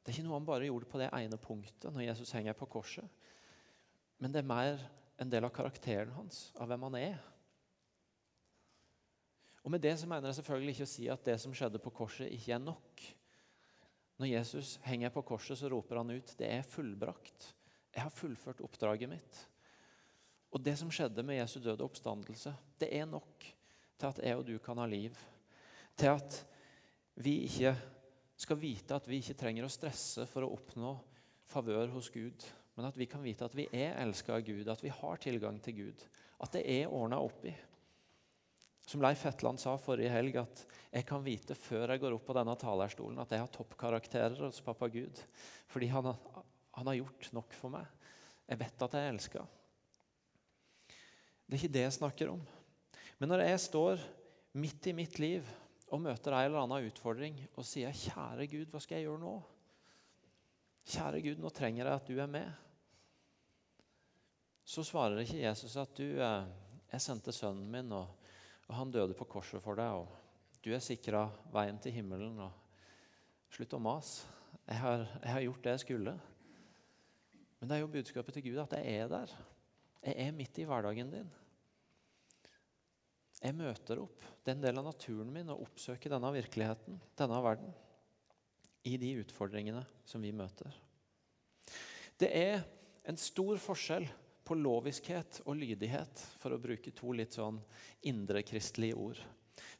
Det 0.00 0.10
er 0.10 0.16
ikke 0.16 0.26
noe 0.26 0.38
han 0.38 0.48
bare 0.48 0.68
gjorde 0.68 0.88
på 0.90 1.00
det 1.02 1.10
ene 1.14 1.38
punktet 1.42 1.92
når 1.94 2.08
Jesus 2.08 2.32
henger 2.34 2.56
på 2.58 2.68
korset. 2.70 3.06
Men 4.22 4.32
det 4.32 4.42
er 4.42 4.48
mer 4.48 4.80
en 5.20 5.30
del 5.30 5.46
av 5.46 5.52
karakteren 5.54 6.14
hans, 6.16 6.50
av 6.60 6.70
hvem 6.70 6.86
han 6.88 6.98
er. 6.98 7.20
Og 9.66 9.72
Med 9.74 9.82
det 9.82 9.96
så 9.98 10.06
mener 10.06 10.30
jeg 10.30 10.38
selvfølgelig 10.38 10.74
ikke 10.76 10.86
å 10.86 10.90
si 10.92 11.08
at 11.10 11.24
det 11.26 11.34
som 11.42 11.54
skjedde 11.56 11.80
på 11.82 11.90
korset, 11.90 12.30
ikke 12.30 12.54
er 12.54 12.62
nok. 12.62 13.02
Når 14.22 14.30
Jesus 14.30 14.76
henger 14.86 15.10
på 15.10 15.24
korset, 15.26 15.58
så 15.58 15.70
roper 15.72 15.98
han 15.98 16.14
ut 16.14 16.34
det 16.38 16.52
er 16.54 16.62
fullbrakt. 16.70 17.48
Jeg 17.90 18.04
har 18.04 18.14
fullført 18.14 18.62
oppdraget 18.62 19.10
mitt. 19.10 19.40
Og 20.54 20.62
Det 20.62 20.76
som 20.78 20.92
skjedde 20.94 21.24
med 21.26 21.40
Jesu 21.40 21.58
døde 21.58 21.82
oppstandelse, 21.82 22.54
det 22.78 22.92
er 22.94 23.10
nok 23.10 23.42
til 23.98 24.06
at 24.06 24.22
jeg 24.22 24.38
og 24.38 24.46
du 24.46 24.54
kan 24.62 24.78
ha 24.78 24.86
liv. 24.86 25.18
Til 25.98 26.14
at 26.14 26.40
vi 27.18 27.40
ikke 27.48 27.74
skal 28.38 28.62
vite 28.62 28.94
at 28.94 29.08
vi 29.10 29.18
ikke 29.18 29.34
trenger 29.40 29.66
å 29.66 29.72
stresse 29.72 30.28
for 30.30 30.46
å 30.46 30.52
oppnå 30.54 30.94
favør 31.50 31.90
hos 31.96 32.12
Gud, 32.14 32.46
men 32.76 32.86
at 32.86 32.96
vi 32.96 33.10
kan 33.10 33.24
vite 33.24 33.48
at 33.48 33.56
vi 33.56 33.66
er 33.72 33.98
elska 33.98 34.38
av 34.38 34.46
Gud, 34.46 34.68
at 34.68 34.84
vi 34.84 34.94
har 34.94 35.18
tilgang 35.18 35.58
til 35.64 35.80
Gud, 35.80 36.10
at 36.38 36.52
det 36.54 36.62
er 36.70 36.92
ordna 36.92 37.18
opp 37.18 37.48
i. 37.48 37.54
Som 38.86 39.02
Leif 39.02 39.24
Hetland 39.26 39.58
sa 39.58 39.74
forrige 39.82 40.12
helg, 40.14 40.36
at 40.38 40.62
jeg 40.92 41.06
kan 41.08 41.24
vite 41.24 41.56
før 41.58 41.90
jeg 41.90 42.02
går 42.04 42.14
opp 42.14 42.26
på 42.28 42.36
denne 42.36 42.54
talerstolen, 42.60 43.18
at 43.18 43.32
jeg 43.34 43.42
har 43.42 43.50
toppkarakterer 43.52 44.44
hos 44.46 44.62
pappa 44.62 44.88
Gud. 44.92 45.22
Fordi 45.72 45.90
han, 45.90 46.12
han 46.78 46.90
har 46.92 46.98
gjort 47.00 47.30
nok 47.34 47.56
for 47.58 47.74
meg. 47.74 47.88
Jeg 48.46 48.60
vet 48.62 48.84
at 48.86 48.94
jeg 48.94 49.08
er 49.08 49.14
elska. 49.16 49.42
Det 51.46 51.54
er 51.54 51.60
ikke 51.60 51.74
det 51.74 51.82
jeg 51.84 51.96
snakker 51.98 52.30
om. 52.30 52.44
Men 53.18 53.32
når 53.32 53.42
jeg 53.46 53.64
står 53.64 54.06
midt 54.58 54.86
i 54.90 54.94
mitt 54.96 55.18
liv 55.22 55.46
og 55.90 56.02
møter 56.02 56.34
ei 56.34 56.46
eller 56.46 56.62
annen 56.62 56.86
utfordring 56.88 57.36
og 57.54 57.66
sier 57.66 57.94
'Kjære 57.94 58.46
Gud, 58.50 58.70
hva 58.70 58.80
skal 58.82 58.98
jeg 58.98 59.06
gjøre 59.06 59.22
nå?' 59.22 59.36
Kjære 60.86 61.22
Gud, 61.22 61.42
nå 61.42 61.50
trenger 61.50 61.84
jeg 61.84 61.94
at 61.94 62.08
du 62.08 62.20
er 62.22 62.30
med. 62.30 62.50
Så 64.66 64.84
svarer 64.86 65.22
ikke 65.22 65.42
Jesus 65.42 65.76
at 65.78 65.94
du, 65.98 66.06
eh, 66.22 66.46
jeg 66.92 67.02
sendte 67.02 67.34
sønnen 67.34 67.70
min, 67.70 67.92
og, 67.92 68.06
og 68.66 68.74
han 68.74 68.92
døde 68.94 69.14
på 69.16 69.26
korset 69.30 69.62
for 69.62 69.78
deg. 69.78 70.02
og 70.02 70.60
Du 70.64 70.72
er 70.74 70.82
sikra 70.82 71.26
veien 71.54 71.78
til 71.82 71.94
himmelen. 71.94 72.38
og 72.40 72.52
Slutt 73.54 73.76
å 73.76 73.82
mase. 73.82 74.26
Jeg, 74.66 74.78
jeg 75.22 75.30
har, 75.30 75.42
gjort 75.44 75.62
det 75.62 75.74
jeg 75.76 75.84
skulle. 75.84 76.16
Men 77.60 77.68
det 77.68 77.76
er 77.76 77.84
jo 77.84 77.92
budskapet 77.92 78.34
til 78.34 78.48
Gud 78.48 78.62
at 78.64 78.74
jeg 78.74 79.02
er 79.02 79.10
der. 79.12 79.34
Jeg 80.02 80.14
er 80.26 80.34
midt 80.34 80.58
i 80.58 80.66
hverdagen 80.66 81.12
din. 81.12 81.28
Jeg 83.42 83.54
møter 83.54 84.00
opp. 84.02 84.24
Det 84.42 84.50
er 84.50 84.56
en 84.56 84.64
del 84.64 84.80
av 84.80 84.88
naturen 84.88 85.30
min 85.32 85.52
å 85.52 85.58
oppsøke 85.62 86.10
denne 86.10 86.32
virkeligheten, 86.34 86.98
denne 87.18 87.40
verden, 87.44 87.70
i 88.86 88.96
de 88.98 89.12
utfordringene 89.22 89.82
som 90.06 90.22
vi 90.22 90.32
møter. 90.34 90.74
Det 92.18 92.30
er 92.32 92.62
en 93.06 93.18
stor 93.20 93.58
forskjell 93.60 94.06
på 94.46 94.56
loviskhet 94.58 95.40
og 95.44 95.58
lydighet, 95.58 96.22
for 96.38 96.54
å 96.54 96.60
bruke 96.62 96.92
to 96.94 97.12
litt 97.16 97.34
sånn 97.36 97.58
indrekristelige 98.06 98.98
ord. 98.98 99.20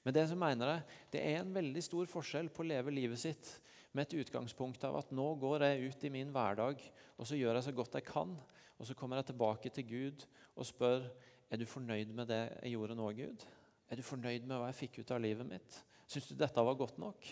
Men 0.03 0.15
det 0.17 0.27
som 0.31 0.41
mener 0.41 0.73
jeg, 0.73 0.99
det 1.15 1.23
er 1.23 1.41
en 1.41 1.55
veldig 1.55 1.83
stor 1.85 2.11
forskjell 2.11 2.51
på 2.55 2.65
å 2.65 2.69
leve 2.69 2.95
livet 2.95 3.21
sitt 3.21 3.53
med 3.97 4.07
et 4.07 4.19
utgangspunkt 4.23 4.85
av 4.87 4.99
at 5.01 5.13
nå 5.15 5.27
går 5.41 5.65
jeg 5.67 5.91
ut 5.91 6.07
i 6.07 6.13
min 6.13 6.33
hverdag 6.35 6.83
og 7.17 7.29
så 7.29 7.39
gjør 7.39 7.59
jeg 7.59 7.67
så 7.67 7.75
godt 7.77 7.99
jeg 7.99 8.07
kan. 8.09 8.35
Og 8.77 8.89
så 8.89 8.97
kommer 8.97 9.21
jeg 9.21 9.31
tilbake 9.31 9.73
til 9.73 9.89
Gud 9.89 10.27
og 10.55 10.69
spør 10.69 11.07
er 11.51 11.61
du 11.61 11.67
fornøyd 11.69 12.13
med 12.15 12.29
det 12.29 12.43
jeg 12.45 12.75
gjorde 12.75 12.97
nå, 12.99 13.11
Gud? 13.17 13.45
Er 13.87 13.99
du 13.99 14.05
fornøyd 14.05 14.47
med 14.47 14.59
hva 14.59 14.71
jeg 14.71 14.81
fikk 14.83 15.01
ut 15.01 15.13
av 15.15 15.23
livet 15.23 15.47
mitt? 15.49 15.79
Syns 16.11 16.27
du 16.29 16.35
dette 16.39 16.65
var 16.67 16.79
godt 16.79 16.99
nok? 17.03 17.29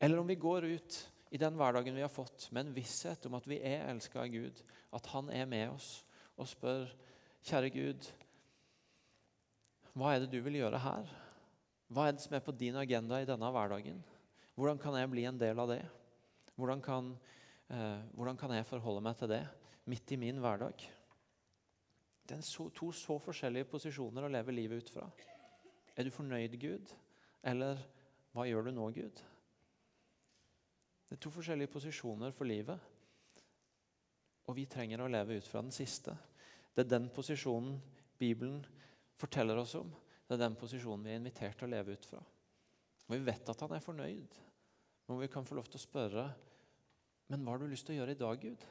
Eller 0.00 0.20
om 0.20 0.28
vi 0.28 0.38
går 0.40 0.68
ut 0.70 1.00
i 1.30 1.38
den 1.38 1.58
hverdagen 1.58 1.94
vi 1.94 2.02
har 2.02 2.12
fått, 2.12 2.48
med 2.50 2.66
en 2.66 2.74
visshet 2.74 3.26
om 3.28 3.36
at 3.38 3.46
vi 3.50 3.60
er 3.62 3.84
elska 3.90 4.22
av 4.22 4.30
Gud, 4.32 4.62
at 4.96 5.10
Han 5.12 5.28
er 5.30 5.46
med 5.46 5.68
oss, 5.74 6.00
og 6.40 6.48
spør, 6.48 6.88
kjære 7.44 7.70
Gud, 7.74 8.08
hva 9.96 10.14
er 10.14 10.22
det 10.22 10.30
du 10.32 10.38
vil 10.44 10.60
gjøre 10.60 10.80
her? 10.80 11.10
Hva 11.90 12.06
er 12.06 12.14
det 12.14 12.22
som 12.22 12.36
er 12.38 12.44
på 12.44 12.54
din 12.54 12.78
agenda 12.78 13.18
i 13.20 13.26
denne 13.28 13.50
hverdagen? 13.50 13.98
Hvordan 14.54 14.78
kan 14.78 14.96
jeg 14.98 15.10
bli 15.10 15.24
en 15.26 15.40
del 15.40 15.58
av 15.58 15.70
det? 15.72 15.82
Hvordan 16.54 16.82
kan, 16.84 17.10
eh, 17.68 17.98
hvordan 18.14 18.36
kan 18.38 18.54
jeg 18.54 18.66
forholde 18.66 19.02
meg 19.02 19.16
til 19.18 19.28
det 19.28 19.42
midt 19.90 20.12
i 20.12 20.20
min 20.20 20.38
hverdag? 20.38 20.86
Det 22.28 22.36
er 22.36 22.46
så, 22.46 22.68
to 22.70 22.92
så 22.92 23.18
forskjellige 23.18 23.66
posisjoner 23.72 24.24
å 24.24 24.30
leve 24.30 24.54
livet 24.54 24.84
ut 24.84 24.90
fra. 24.94 25.08
Er 25.96 26.06
du 26.06 26.10
fornøyd, 26.14 26.54
Gud? 26.60 26.92
Eller 27.42 27.80
hva 28.32 28.46
gjør 28.46 28.68
du 28.68 28.74
nå, 28.76 28.86
Gud? 28.94 29.22
Det 31.08 31.16
er 31.16 31.22
to 31.24 31.32
forskjellige 31.34 31.72
posisjoner 31.72 32.30
for 32.30 32.46
livet. 32.46 32.78
Og 34.46 34.54
vi 34.54 34.68
trenger 34.70 35.02
å 35.02 35.10
leve 35.10 35.40
ut 35.40 35.48
fra 35.48 35.62
den 35.64 35.74
siste. 35.74 36.14
Det 36.74 36.84
er 36.84 36.92
den 36.92 37.08
posisjonen 37.14 37.78
Bibelen 38.20 38.60
forteller 39.20 39.58
oss 39.60 39.74
om. 39.78 39.90
Det 40.26 40.36
er 40.36 40.44
den 40.44 40.58
posisjonen 40.58 41.06
vi 41.06 41.14
er 41.14 41.20
invitert 41.20 41.58
til 41.58 41.68
å 41.68 41.72
leve 41.72 41.96
ut 41.96 42.06
fra. 42.06 42.20
Og 43.08 43.16
vi 43.16 43.24
vet 43.26 43.48
at 43.50 43.64
han 43.64 43.74
er 43.74 43.82
fornøyd. 43.82 44.36
Men 45.08 45.18
vi 45.18 45.30
kan 45.32 45.46
få 45.46 45.56
lov 45.58 45.66
til 45.66 45.80
å 45.80 45.82
spørre 45.82 46.28
Men 47.30 47.42
hva 47.42 47.54
har 47.54 47.60
du 47.62 47.70
lyst 47.70 47.86
til 47.86 47.94
å 47.94 48.00
gjøre 48.00 48.14
i 48.14 48.18
dag, 48.18 48.42
Gud? 48.42 48.62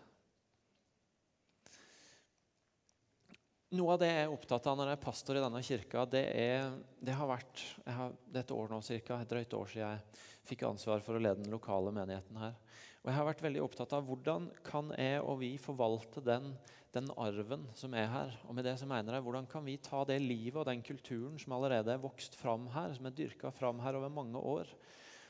Noe 3.78 3.94
av 3.94 4.00
det 4.02 4.08
jeg 4.10 4.24
er 4.26 4.32
opptatt 4.34 4.66
av 4.68 4.78
når 4.80 4.90
jeg 4.90 4.98
er 4.98 5.04
pastor 5.04 5.38
i 5.38 5.42
denne 5.44 5.60
kirka, 5.64 6.04
det, 6.10 6.24
er, 6.34 6.72
det 7.06 7.14
har 7.16 7.30
vært 7.30 7.62
har, 7.86 8.16
Det 8.26 8.42
et 8.42 8.54
år 8.56 8.72
nå 8.72 8.80
cirka, 8.84 9.20
et 9.22 9.30
drøyt 9.30 9.54
år 9.54 9.70
siden 9.70 9.94
jeg 9.94 10.24
fikk 10.50 10.66
ansvar 10.68 11.04
for 11.06 11.16
å 11.16 11.22
lede 11.22 11.44
den 11.44 11.54
lokale 11.54 11.94
menigheten 11.94 12.40
her. 12.42 12.56
Og 13.00 13.08
Jeg 13.08 13.16
har 13.16 13.28
vært 13.30 13.44
veldig 13.46 13.62
opptatt 13.64 13.94
av 13.96 14.08
hvordan 14.08 14.50
kan 14.66 14.90
jeg 15.00 15.22
og 15.24 15.38
vi 15.40 15.54
forvalte 15.62 16.24
den, 16.26 16.52
den 16.92 17.08
arven 17.16 17.64
som 17.78 17.94
er 17.96 18.10
her. 18.12 18.34
Og 18.44 18.58
med 18.58 18.68
det 18.68 18.76
så 18.82 18.88
mener 18.90 19.16
jeg, 19.16 19.24
Hvordan 19.24 19.48
kan 19.48 19.64
vi 19.64 19.78
ta 19.80 20.02
det 20.08 20.18
livet 20.20 20.60
og 20.60 20.68
den 20.68 20.84
kulturen 20.84 21.38
som 21.40 21.56
allerede 21.56 21.94
er 21.94 22.02
vokst 22.04 22.36
fram 22.36 22.68
her, 22.74 22.92
som 22.98 23.08
er 23.08 23.16
dyrka 23.16 23.54
fram 23.56 23.80
her 23.86 23.96
over 23.96 24.12
mange 24.12 24.42
år, 24.42 24.74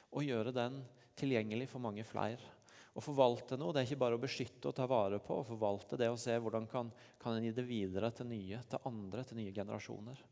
og 0.10 0.26
gjøre 0.26 0.56
den 0.56 0.82
tilgjengelig 1.20 1.70
for 1.70 1.84
mange 1.84 2.06
flere? 2.08 2.42
Å 2.98 3.04
forvalte 3.06 3.56
noe 3.56 3.72
det 3.72 3.84
er 3.84 3.88
ikke 3.92 4.02
bare 4.02 4.18
å 4.18 4.24
beskytte 4.24 4.72
og 4.72 4.76
ta 4.76 4.88
vare 4.90 5.22
på. 5.22 5.38
Å 5.38 5.46
forvalte 5.46 6.00
det 6.00 6.10
og 6.10 6.18
se 6.20 6.34
hvordan 6.42 6.66
kan, 6.68 6.90
kan 7.22 7.38
en 7.38 7.46
gi 7.46 7.54
det 7.54 7.68
videre 7.70 8.10
til 8.12 8.32
nye, 8.32 8.64
til 8.66 8.90
andre, 8.90 9.24
til 9.30 9.38
nye 9.38 9.54
generasjoner. 9.54 10.26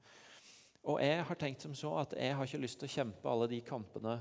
Og 0.88 0.98
jeg 1.04 1.24
har 1.30 1.38
tenkt 1.40 1.64
som 1.64 1.78
så 1.78 1.94
at 2.02 2.18
jeg 2.18 2.34
har 2.34 2.50
ikke 2.50 2.64
lyst 2.66 2.82
til 2.82 2.90
å 2.90 2.96
kjempe 2.98 3.30
alle 3.30 3.48
de 3.52 3.62
kampene 3.62 4.18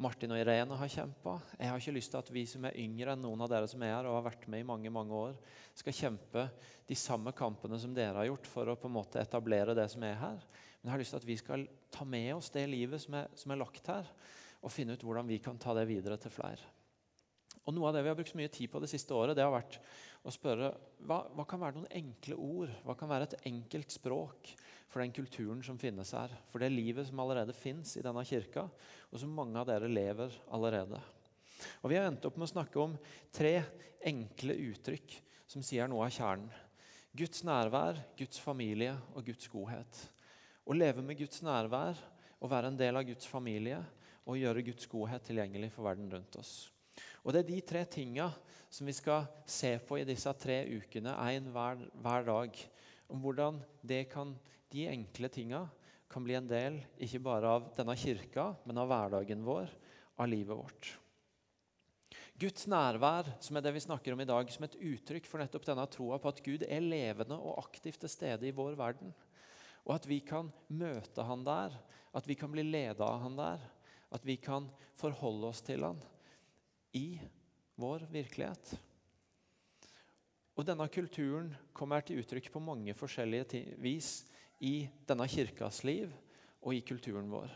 Martin 0.00 0.32
og 0.32 0.38
Irene 0.40 0.76
har 0.80 0.88
kjempa. 0.88 1.34
Jeg 1.58 1.68
har 1.68 1.80
ikke 1.82 1.92
lyst 1.92 2.14
til 2.14 2.22
at 2.22 2.30
vi 2.32 2.46
som 2.48 2.64
er 2.64 2.76
yngre 2.80 3.12
enn 3.12 3.20
noen 3.20 3.42
av 3.44 3.50
dere 3.52 3.68
som 3.68 3.82
er 3.84 3.92
her 3.92 4.06
og 4.08 4.14
har 4.16 4.30
vært 4.30 4.46
med 4.48 4.62
i 4.62 4.66
mange 4.70 4.92
mange 4.92 5.12
år, 5.12 5.34
skal 5.76 5.96
kjempe 5.96 6.46
de 6.88 6.96
samme 6.96 7.34
kampene 7.36 7.76
som 7.82 7.92
dere 7.96 8.16
har 8.16 8.30
gjort 8.30 8.48
for 8.48 8.70
å 8.72 8.78
på 8.80 8.88
en 8.88 8.96
måte 8.96 9.20
etablere 9.20 9.76
det 9.76 9.84
som 9.92 10.06
er 10.08 10.16
her. 10.22 10.40
Men 10.80 10.88
jeg 10.88 10.94
har 10.94 11.02
lyst 11.02 11.12
til 11.12 11.20
at 11.20 11.28
vi 11.28 11.36
skal 11.36 11.66
ta 11.92 12.06
med 12.08 12.30
oss 12.38 12.48
det 12.54 12.64
livet 12.72 13.04
som 13.04 13.18
er, 13.20 13.28
som 13.36 13.52
er 13.52 13.60
lagt 13.60 13.92
her, 13.92 14.08
og 14.64 14.72
finne 14.72 14.96
ut 14.96 15.04
hvordan 15.04 15.28
vi 15.28 15.40
kan 15.44 15.60
ta 15.60 15.76
det 15.76 15.84
videre 15.90 16.16
til 16.20 16.32
flere. 16.32 16.64
Og 17.66 17.76
Noe 17.76 17.90
av 17.90 17.98
det 17.98 18.06
vi 18.06 18.08
har 18.08 18.16
brukt 18.16 18.38
mye 18.40 18.52
tid 18.56 18.72
på 18.72 18.80
det 18.80 18.88
siste 18.88 19.12
året, 19.12 19.36
det 19.36 19.44
har 19.44 19.52
vært 19.52 19.76
å 20.24 20.32
spørre 20.32 20.72
hva, 21.04 21.26
hva 21.36 21.44
kan 21.48 21.60
være 21.60 21.76
noen 21.76 21.92
enkle 22.00 22.40
ord, 22.40 22.72
hva 22.88 22.96
kan 22.96 23.12
være 23.12 23.28
et 23.28 23.50
enkelt 23.52 23.92
språk 23.92 24.54
for 24.90 25.02
den 25.02 25.14
kulturen 25.14 25.62
som 25.62 25.78
finnes 25.78 26.10
her, 26.16 26.32
for 26.50 26.62
det 26.62 26.72
livet 26.74 27.06
som 27.08 27.22
allerede 27.22 27.54
finnes 27.54 27.92
i 27.96 28.02
denne 28.04 28.24
kirka, 28.26 28.66
og 29.10 29.22
som 29.22 29.34
mange 29.34 29.58
av 29.60 29.68
dere 29.68 29.90
lever 29.90 30.34
allerede. 30.50 30.98
Og 31.82 31.90
Vi 31.92 31.98
har 31.98 32.08
endt 32.08 32.24
opp 32.26 32.38
med 32.40 32.48
å 32.48 32.54
snakke 32.54 32.80
om 32.82 32.96
tre 33.32 33.60
enkle 34.06 34.56
uttrykk 34.70 35.16
som 35.50 35.62
sier 35.62 35.88
noe 35.90 36.08
av 36.08 36.14
kjernen. 36.14 36.50
Guds 37.16 37.42
nærvær, 37.42 37.98
Guds 38.18 38.38
familie 38.38 38.94
og 39.18 39.26
Guds 39.26 39.48
godhet. 39.50 40.02
Å 40.62 40.76
leve 40.76 41.02
med 41.02 41.18
Guds 41.18 41.42
nærvær 41.42 41.98
å 42.40 42.50
være 42.50 42.70
en 42.70 42.78
del 42.78 42.96
av 42.96 43.06
Guds 43.08 43.26
familie 43.26 43.80
og 44.28 44.38
gjøre 44.38 44.62
Guds 44.68 44.86
godhet 44.90 45.24
tilgjengelig 45.26 45.72
for 45.74 45.88
verden 45.88 46.10
rundt 46.12 46.38
oss. 46.38 46.70
Og 47.24 47.32
Det 47.32 47.42
er 47.42 47.48
de 47.50 47.60
tre 47.66 47.84
tinga 47.84 48.30
som 48.70 48.86
vi 48.86 48.94
skal 48.94 49.26
se 49.48 49.72
på 49.82 49.98
i 49.98 50.06
disse 50.06 50.30
tre 50.38 50.62
ukene, 50.70 51.16
én 51.32 51.50
hver, 51.50 51.82
hver, 52.00 52.24
dag. 52.24 52.60
Om 53.10 53.24
hvordan 53.24 53.58
det 53.82 54.04
kan, 54.12 54.36
de 54.70 54.86
enkle 54.90 55.30
tinga 55.32 55.64
kan 56.10 56.24
bli 56.26 56.34
en 56.38 56.48
del 56.50 56.80
ikke 56.98 57.22
bare 57.22 57.54
av 57.58 57.68
denne 57.76 57.94
kirka, 57.98 58.50
men 58.66 58.78
av 58.82 58.90
hverdagen 58.90 59.44
vår, 59.46 59.70
av 60.18 60.28
livet 60.30 60.58
vårt. 60.58 60.90
Guds 62.40 62.64
nærvær, 62.70 63.28
som 63.44 63.58
er 63.58 63.64
det 63.66 63.74
vi 63.76 63.82
snakker 63.84 64.14
om 64.14 64.22
i 64.24 64.28
dag, 64.28 64.48
som 64.50 64.64
et 64.64 64.78
uttrykk 64.78 65.26
for 65.28 65.42
nettopp 65.42 65.66
denne 65.68 65.84
troa 65.92 66.16
på 66.18 66.30
at 66.30 66.40
Gud 66.44 66.64
er 66.64 66.80
levende 66.80 67.36
og 67.36 67.60
aktivt 67.60 68.00
til 68.00 68.10
stede 68.10 68.48
i 68.48 68.54
vår 68.56 68.78
verden. 68.80 69.12
Og 69.84 69.92
at 69.98 70.08
vi 70.08 70.22
kan 70.24 70.48
møte 70.72 71.24
Han 71.26 71.44
der, 71.44 71.76
at 72.16 72.26
vi 72.26 72.36
kan 72.38 72.50
bli 72.52 72.64
leda 72.64 73.04
av 73.04 73.20
Han 73.26 73.36
der. 73.38 73.66
At 74.10 74.24
vi 74.26 74.34
kan 74.42 74.66
forholde 74.98 75.52
oss 75.52 75.60
til 75.62 75.84
Han 75.86 76.00
i 76.96 77.20
vår 77.78 78.08
virkelighet. 78.10 78.72
Og 80.58 80.66
Denne 80.66 80.88
kulturen 80.92 81.52
kommer 81.76 82.02
til 82.04 82.20
uttrykk 82.20 82.50
på 82.52 82.62
mange 82.64 82.96
forskjellige 82.96 83.76
vis 83.80 84.10
i 84.60 84.88
denne 85.08 85.26
kirkas 85.30 85.82
liv 85.88 86.10
og 86.60 86.74
i 86.76 86.82
kulturen 86.84 87.30
vår. 87.32 87.52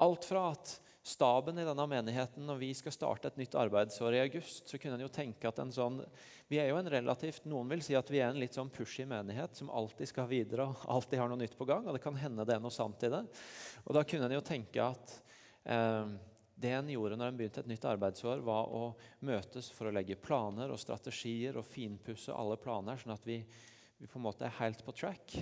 Alt 0.00 0.24
fra 0.24 0.50
at 0.54 0.78
staben 1.04 1.58
i 1.58 1.64
denne 1.64 1.86
menigheten, 1.88 2.44
når 2.46 2.58
vi 2.60 2.70
skal 2.76 2.94
starte 2.94 3.28
et 3.28 3.38
nytt 3.40 3.56
arbeidsår 3.58 4.16
i 4.16 4.22
august, 4.22 4.68
så 4.68 4.78
kunne 4.80 4.98
en 4.98 5.04
jo 5.04 5.12
tenke 5.12 5.48
at 5.48 5.60
en 5.62 5.72
sånn 5.72 6.00
Vi 6.50 6.58
er 6.58 6.70
jo 6.72 6.80
en 6.80 6.90
relativt 6.90 7.44
Noen 7.48 7.68
vil 7.70 7.82
si 7.84 7.94
at 7.94 8.08
vi 8.10 8.18
er 8.20 8.32
en 8.32 8.40
litt 8.40 8.56
sånn 8.56 8.72
pushy 8.74 9.06
menighet 9.08 9.54
som 9.56 9.70
alltid 9.70 10.10
skal 10.10 10.28
videre 10.28 10.66
og 10.66 10.82
alltid 10.96 11.20
har 11.22 11.30
noe 11.30 11.40
nytt 11.40 11.56
på 11.56 11.68
gang. 11.68 11.86
Og 11.86 11.94
det 11.94 12.02
kan 12.02 12.16
hende 12.18 12.44
det 12.44 12.56
er 12.56 12.64
noe 12.64 12.74
sant 12.74 13.04
i 13.06 13.12
det. 13.12 13.22
Og 13.86 13.94
da 13.96 14.02
kunne 14.04 14.26
en 14.26 14.34
jo 14.34 14.42
tenke 14.44 14.82
at 14.82 15.14
eh, 15.64 16.10
det 16.60 16.72
en 16.76 16.90
gjorde 16.92 17.16
når 17.16 17.30
en 17.30 17.38
begynte 17.38 17.62
et 17.62 17.70
nytt 17.70 17.86
arbeidsår, 17.88 18.42
var 18.44 18.68
å 18.68 18.90
møtes 19.24 19.70
for 19.72 19.88
å 19.88 19.94
legge 19.94 20.18
planer 20.20 20.72
og 20.72 20.80
strategier 20.80 21.56
og 21.56 21.68
finpusse 21.68 22.34
alle 22.34 22.58
planer, 22.60 23.00
sånn 23.00 23.14
at 23.14 23.24
vi, 23.24 23.38
vi 23.96 24.10
på 24.10 24.18
en 24.18 24.26
måte 24.26 24.44
er 24.48 24.58
helt 24.58 24.82
på 24.84 24.96
track. 24.96 25.38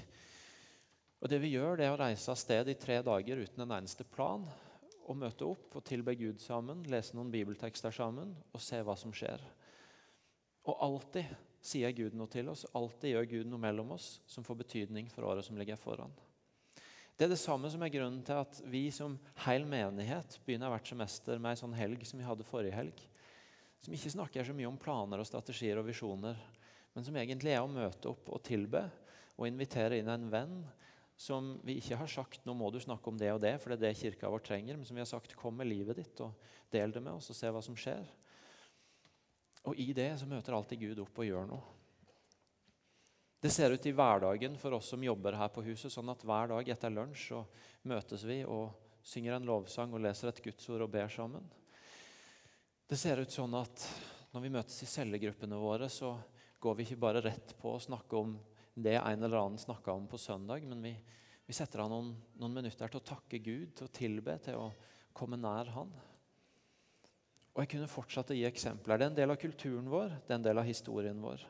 Og 1.18 1.28
Det 1.28 1.40
vi 1.42 1.50
gjør, 1.56 1.76
det 1.78 1.88
er 1.88 1.94
å 1.94 1.98
reise 1.98 2.30
av 2.30 2.38
sted 2.38 2.68
i 2.70 2.76
tre 2.78 3.00
dager 3.02 3.40
uten 3.42 3.64
en 3.64 3.74
eneste 3.80 4.06
plan. 4.06 4.44
Og 5.08 5.16
møte 5.18 5.46
opp 5.48 5.74
og 5.78 5.84
tilbe 5.88 6.14
Gud 6.18 6.38
sammen, 6.42 6.84
lese 6.86 7.16
noen 7.16 7.32
bibeltekster 7.32 7.94
sammen 7.94 8.36
og 8.52 8.62
se 8.62 8.78
hva 8.84 8.94
som 8.98 9.14
skjer. 9.14 9.42
Og 10.68 10.84
alltid 10.84 11.32
sier 11.64 11.94
Gud 11.96 12.14
noe 12.14 12.30
til 12.30 12.50
oss, 12.52 12.66
alltid 12.76 13.14
gjør 13.14 13.28
Gud 13.32 13.50
noe 13.50 13.62
mellom 13.62 13.96
oss 13.96 14.18
som 14.28 14.44
får 14.46 14.60
betydning 14.62 15.08
for 15.10 15.26
året 15.26 15.46
som 15.46 15.58
ligger 15.58 15.80
foran. 15.80 16.12
Det 17.18 17.26
er 17.26 17.32
det 17.32 17.40
samme 17.40 17.66
som 17.72 17.82
er 17.82 17.90
grunnen 17.90 18.20
til 18.22 18.38
at 18.38 18.60
vi 18.70 18.84
som 18.94 19.16
hel 19.42 19.64
menighet 19.66 20.36
begynner 20.46 20.70
hvert 20.70 20.86
semester 20.86 21.40
med 21.40 21.50
ei 21.50 21.58
sånn 21.58 21.74
helg 21.74 22.04
som 22.06 22.20
vi 22.20 22.28
hadde 22.28 22.46
forrige 22.46 22.76
helg. 22.76 23.00
Som 23.82 23.96
ikke 23.96 24.12
snakker 24.14 24.46
så 24.46 24.54
mye 24.54 24.68
om 24.70 24.78
planer 24.78 25.18
og 25.18 25.26
strategier 25.26 25.80
og 25.80 25.88
visjoner, 25.88 26.38
men 26.94 27.06
som 27.06 27.18
egentlig 27.18 27.56
er 27.56 27.64
å 27.64 27.70
møte 27.70 28.12
opp 28.12 28.30
og 28.30 28.44
tilbe 28.46 28.84
og 29.34 29.48
invitere 29.48 29.98
inn 29.98 30.12
en 30.12 30.30
venn 30.30 30.60
som 31.18 31.56
vi 31.66 31.80
ikke 31.80 31.98
har 31.98 32.10
sagt 32.10 32.44
nå 32.46 32.54
må 32.54 32.70
du 32.70 32.78
snakke 32.78 33.10
om 33.10 33.16
det 33.18 33.32
og 33.34 33.40
det, 33.42 33.56
for 33.58 33.72
det 33.72 33.80
er 33.80 33.88
det 33.88 33.98
kirka 33.98 34.30
vår 34.30 34.44
trenger, 34.46 34.76
men 34.78 34.86
som 34.86 34.94
vi 34.94 35.02
har 35.02 35.10
sagt 35.10 35.34
kom 35.38 35.56
med 35.58 35.66
livet 35.66 35.98
ditt 35.98 36.20
og 36.22 36.54
del 36.70 36.94
det 36.94 37.02
med 37.02 37.18
oss 37.18 37.32
og 37.32 37.38
se 37.38 37.50
hva 37.50 37.62
som 37.64 37.76
skjer. 37.78 38.06
Og 39.66 39.80
i 39.82 39.90
det 39.96 40.12
så 40.20 40.28
møter 40.30 40.54
alltid 40.54 40.80
Gud 40.84 41.02
opp 41.02 41.18
og 41.18 41.26
gjør 41.26 41.48
noe. 41.50 41.74
Det 43.42 43.50
ser 43.54 43.74
ut 43.74 43.86
i 43.86 43.94
hverdagen 43.94 44.56
for 44.58 44.74
oss 44.78 44.90
som 44.94 45.02
jobber 45.02 45.36
her 45.38 45.50
på 45.54 45.62
huset, 45.66 45.92
sånn 45.94 46.10
at 46.10 46.22
hver 46.26 46.50
dag 46.50 46.70
etter 46.74 46.94
lunsj 46.94 47.26
så 47.32 47.42
møtes 47.86 48.24
vi 48.26 48.40
og 48.46 48.70
synger 49.06 49.36
en 49.36 49.46
lovsang 49.46 49.94
og 49.94 50.02
leser 50.02 50.30
et 50.30 50.42
gudsord 50.42 50.86
og 50.86 50.90
ber 50.90 51.10
sammen. 51.10 51.44
Det 52.88 52.98
ser 52.98 53.20
ut 53.22 53.34
sånn 53.34 53.54
at 53.58 53.84
når 54.32 54.44
vi 54.44 54.54
møtes 54.54 54.82
i 54.82 54.90
cellegruppene 54.90 55.58
våre, 55.58 55.90
så 55.90 56.14
går 56.58 56.78
vi 56.78 56.86
ikke 56.86 57.02
bare 57.02 57.22
rett 57.26 57.54
på 57.58 57.74
å 57.74 57.82
snakke 57.82 58.18
om 58.18 58.34
det 58.82 58.96
en 58.98 59.22
eller 59.22 59.40
annen 59.40 59.60
snakka 59.60 59.92
om 59.92 60.06
på 60.10 60.20
søndag, 60.20 60.64
men 60.68 60.82
vi, 60.84 60.94
vi 61.46 61.56
setter 61.56 61.82
av 61.84 61.90
noen, 61.92 62.12
noen, 62.38 62.54
minutter 62.60 62.90
til 62.90 63.00
å 63.00 63.08
takke 63.10 63.40
Gud, 63.42 63.74
til 63.76 63.88
å 63.88 63.94
tilbe, 63.94 64.38
til 64.44 64.60
å 64.60 64.70
komme 65.16 65.38
nær 65.40 65.72
Han. 65.74 65.92
Og 67.54 67.62
Jeg 67.64 67.72
kunne 67.74 67.90
fortsatt 67.90 68.30
å 68.30 68.38
gi 68.38 68.46
eksempler. 68.46 68.98
Det 68.98 69.06
er 69.06 69.10
en 69.10 69.20
del 69.20 69.34
av 69.34 69.40
kulturen 69.42 69.88
vår, 69.90 70.12
det 70.26 70.34
er 70.34 70.38
en 70.38 70.46
del 70.46 70.60
av 70.62 70.68
historien 70.68 71.22
vår. 71.22 71.42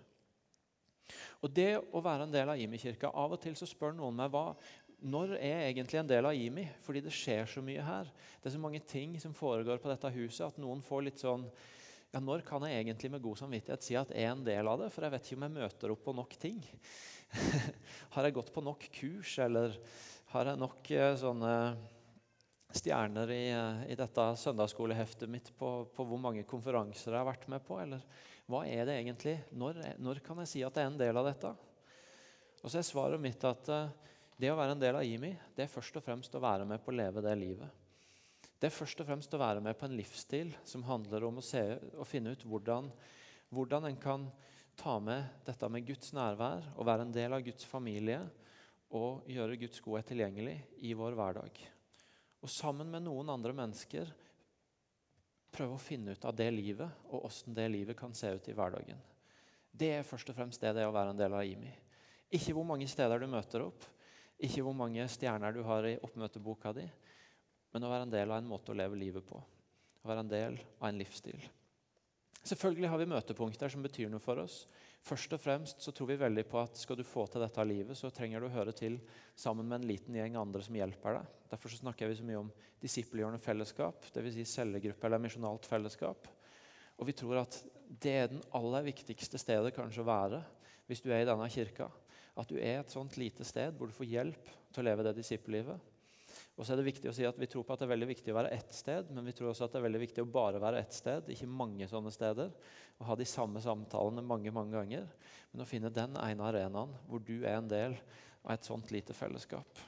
Og 1.45 1.53
Det 1.53 1.71
å 1.79 2.03
være 2.05 2.27
en 2.27 2.33
del 2.33 2.51
av 2.53 2.61
Imi-kirka 2.61 3.13
Av 3.17 3.33
og 3.33 3.41
til 3.41 3.57
så 3.57 3.69
spør 3.69 3.95
noen 3.97 4.17
meg 4.17 4.33
hva, 4.33 4.51
når 4.99 5.37
er 5.37 5.61
jeg 5.63 5.73
egentlig 5.73 5.99
en 6.01 6.11
del 6.11 6.27
av 6.27 6.35
Imi? 6.35 6.65
Fordi 6.83 7.03
det 7.05 7.15
skjer 7.15 7.47
så 7.47 7.63
mye 7.63 7.85
her. 7.85 8.09
Det 8.41 8.51
er 8.51 8.57
så 8.57 8.63
mange 8.63 8.81
ting 8.83 9.15
som 9.23 9.37
foregår 9.37 9.79
på 9.83 9.91
dette 9.93 10.11
huset 10.17 10.49
at 10.49 10.59
noen 10.59 10.83
får 10.83 11.05
litt 11.07 11.23
sånn 11.23 11.45
ja, 12.09 12.23
Når 12.25 12.43
kan 12.47 12.65
jeg 12.67 12.81
egentlig 12.81 13.13
med 13.13 13.23
god 13.23 13.39
samvittighet 13.39 13.85
si 13.85 13.97
at 13.99 14.11
jeg 14.11 14.25
er 14.25 14.33
en 14.33 14.43
del 14.47 14.71
av 14.71 14.81
det? 14.83 14.91
For 14.95 15.05
jeg 15.05 15.15
vet 15.15 15.29
ikke 15.29 15.39
om 15.39 15.47
jeg 15.47 15.57
møter 15.59 15.95
opp 15.95 16.03
på 16.07 16.17
nok 16.17 16.35
ting. 16.41 16.59
har 18.15 18.27
jeg 18.27 18.37
gått 18.37 18.53
på 18.55 18.65
nok 18.65 18.89
kurs, 18.95 19.37
eller 19.45 19.77
har 20.33 20.51
jeg 20.51 20.61
nok 20.61 20.91
eh, 20.95 21.13
sånne 21.21 21.53
stjerner 22.77 23.31
i, 23.33 23.43
eh, 23.53 23.85
i 23.93 23.97
dette 23.99 24.27
søndagsskoleheftet 24.43 25.31
mitt 25.31 25.53
på, 25.59 25.73
på, 25.95 26.07
hvor 26.09 26.21
mange 26.21 26.45
konferanser 26.49 27.13
jeg 27.13 27.21
har 27.21 27.31
vært 27.31 27.49
med 27.53 27.65
på? 27.65 27.81
Eller 27.83 28.05
hva 28.49 28.65
er 28.69 28.85
det 28.89 28.99
egentlig? 29.01 29.39
Når, 29.53 29.83
når, 30.01 30.23
kan 30.25 30.41
jeg 30.45 30.53
si 30.53 30.65
at 30.67 30.77
jeg 30.77 30.87
er 30.87 30.93
en 30.93 31.01
del 31.01 31.21
av 31.21 31.29
dette? 31.29 31.53
Og 32.63 32.71
så 32.71 32.81
er 32.81 32.89
svaret 32.89 33.23
mitt 33.23 33.45
at 33.47 33.69
det 34.39 34.51
å 34.53 34.57
være 34.59 34.75
en 34.75 34.81
del 34.83 34.97
av 34.99 35.07
IMI, 35.07 35.33
det 35.55 35.65
er 35.65 35.71
først 35.71 35.97
og 35.99 36.05
fremst 36.05 36.35
å 36.35 36.43
være 36.43 36.67
med 36.67 36.83
på 36.83 36.93
å 36.93 36.99
leve 36.99 37.23
det 37.25 37.35
livet. 37.39 37.87
Det 38.59 38.67
er 38.67 38.75
først 38.75 39.01
og 39.03 39.07
fremst 39.07 39.35
å 39.35 39.41
være 39.41 39.63
med 39.63 39.77
på 39.79 39.87
en 39.87 39.95
livsstil 39.99 40.51
som 40.67 40.83
handler 40.87 41.27
om 41.29 41.39
å, 41.39 41.45
se, 41.45 41.63
å 41.95 42.07
finne 42.07 42.35
ut 42.35 42.43
hvordan, 42.47 42.89
hvordan 43.55 43.87
en 43.87 43.99
kan 44.03 44.27
ta 44.79 44.99
med 45.03 45.27
dette 45.47 45.69
med 45.73 45.87
Guds 45.87 46.13
nærvær 46.15 46.71
og 46.77 46.87
være 46.87 47.07
en 47.07 47.15
del 47.15 47.35
av 47.35 47.43
Guds 47.43 47.67
familie 47.67 48.21
og 48.95 49.27
gjøre 49.29 49.59
Guds 49.61 49.83
godhet 49.85 50.13
tilgjengelig 50.13 50.55
i 50.87 50.95
vår 50.97 51.17
hverdag. 51.19 51.59
Og 52.39 52.53
sammen 52.53 52.91
med 52.93 53.05
noen 53.05 53.33
andre 53.35 53.53
mennesker 53.57 54.11
prøve 55.53 55.75
å 55.75 55.83
finne 55.83 56.15
ut 56.15 56.27
av 56.29 56.37
det 56.39 56.49
livet 56.55 57.11
og 57.11 57.27
åssen 57.27 57.57
det 57.57 57.67
livet 57.73 57.99
kan 57.99 58.15
se 58.15 58.31
ut 58.31 58.49
i 58.49 58.55
hverdagen. 58.57 59.01
Det 59.79 59.91
er 59.99 60.07
først 60.07 60.31
og 60.31 60.39
fremst 60.39 60.63
det 60.63 60.73
det 60.77 60.85
er 60.85 60.91
å 60.91 60.95
være 60.95 61.15
en 61.15 61.21
del 61.21 61.35
av 61.35 61.47
IMI. 61.47 61.75
Ikke 62.39 62.55
hvor 62.55 62.67
mange 62.69 62.87
steder 62.91 63.21
du 63.21 63.29
møter 63.31 63.65
opp, 63.65 63.85
ikke 64.39 64.63
hvor 64.63 64.77
mange 64.77 65.05
stjerner 65.11 65.55
du 65.55 65.63
har 65.67 65.87
i 65.89 65.99
oppmøteboka 65.99 66.73
di, 66.77 66.87
men 67.75 67.85
å 67.85 67.91
være 67.91 68.07
en 68.07 68.15
del 68.15 68.31
av 68.31 68.41
en 68.41 68.51
måte 68.51 68.73
å 68.73 68.79
leve 68.79 68.99
livet 68.99 69.27
på. 69.27 69.39
Å 69.39 70.09
være 70.09 70.25
en 70.25 70.31
del 70.31 70.59
av 70.79 70.89
en 70.91 71.01
livsstil. 71.01 71.41
Selvfølgelig 72.49 72.89
har 72.89 73.01
vi 73.01 73.07
møtepunkter 73.11 73.73
som 73.73 73.83
betyr 73.85 74.09
noe 74.09 74.23
for 74.25 74.41
oss. 74.41 74.63
Først 75.05 75.35
og 75.37 75.41
fremst 75.43 75.83
så 75.85 75.93
tror 75.93 76.09
vi 76.11 76.19
veldig 76.21 76.45
på 76.49 76.61
at 76.63 76.79
skal 76.81 76.97
du 76.97 77.05
få 77.05 77.27
til 77.29 77.43
dette 77.45 77.65
livet, 77.67 77.99
så 77.99 78.09
trenger 78.15 78.41
du 78.41 78.49
å 78.49 78.55
høre 78.55 78.73
til 78.77 78.97
sammen 79.37 79.69
med 79.69 79.83
en 79.83 79.89
liten 79.91 80.17
gjeng 80.17 80.39
andre 80.41 80.63
som 80.65 80.79
hjelper 80.79 81.19
deg. 81.19 81.35
Derfor 81.53 81.73
så 81.73 81.81
snakker 81.83 82.09
vi 82.09 82.17
så 82.19 82.27
mye 82.29 82.41
om 82.41 82.51
disippelgjørende 82.81 83.43
fellesskap, 83.43 84.09
dvs. 84.15 84.39
Si 84.39 84.47
cellegruppe 84.55 85.09
eller 85.09 85.23
misjonalt 85.23 85.69
fellesskap. 85.69 86.31
Og 86.99 87.11
vi 87.11 87.17
tror 87.17 87.43
at 87.43 87.61
det 87.89 88.15
er 88.15 88.33
den 88.33 88.43
aller 88.57 88.89
viktigste 88.89 89.41
stedet 89.41 89.75
kanskje 89.77 90.03
å 90.05 90.09
være 90.09 90.43
hvis 90.89 91.05
du 91.05 91.13
er 91.13 91.25
i 91.25 91.29
denne 91.29 91.49
kirka. 91.53 91.91
At 92.39 92.49
du 92.49 92.57
er 92.57 92.81
et 92.81 92.95
sånt 92.95 93.17
lite 93.21 93.45
sted 93.47 93.77
hvor 93.77 93.91
du 93.91 93.97
får 93.97 94.09
hjelp 94.09 94.51
til 94.73 94.83
å 94.83 94.89
leve 94.89 95.05
det 95.05 95.19
disippellivet. 95.21 95.98
Og 96.59 96.67
så 96.67 96.75
er 96.75 96.81
det 96.81 96.89
viktig 96.89 97.07
å 97.07 97.15
si 97.15 97.27
at 97.27 97.39
Vi 97.39 97.47
tror 97.51 97.63
på 97.65 97.75
at 97.75 97.81
det 97.81 97.87
er 97.87 97.93
veldig 97.95 98.09
viktig 98.11 98.33
å 98.35 98.39
være 98.41 98.55
ett 98.57 98.73
sted, 98.75 99.13
men 99.15 99.29
vi 99.31 99.35
tror 99.37 99.53
også 99.53 99.69
at 99.69 99.75
det 99.75 99.79
er 99.79 99.87
veldig 99.87 100.01
viktig 100.03 100.25
å 100.25 100.31
bare 100.35 100.63
være 100.63 100.81
ett 100.83 100.97
sted, 100.97 101.29
ikke 101.31 101.47
mange 101.47 101.87
sånne 101.91 102.11
steder. 102.15 102.51
Og 102.99 103.07
ha 103.07 103.17
de 103.19 103.27
samme 103.31 103.63
samtalene 103.63 104.25
mange 104.27 104.51
mange 104.55 104.75
ganger, 104.75 105.07
men 105.53 105.63
å 105.63 105.69
finne 105.69 105.93
den 105.95 106.19
ene 106.19 106.49
arenaen 106.49 106.97
hvor 107.07 107.23
du 107.23 107.37
er 107.45 107.61
en 107.61 107.71
del 107.71 107.95
av 108.43 108.57
et 108.57 108.67
sånt 108.67 108.91
lite 108.91 109.15
fellesskap. 109.15 109.87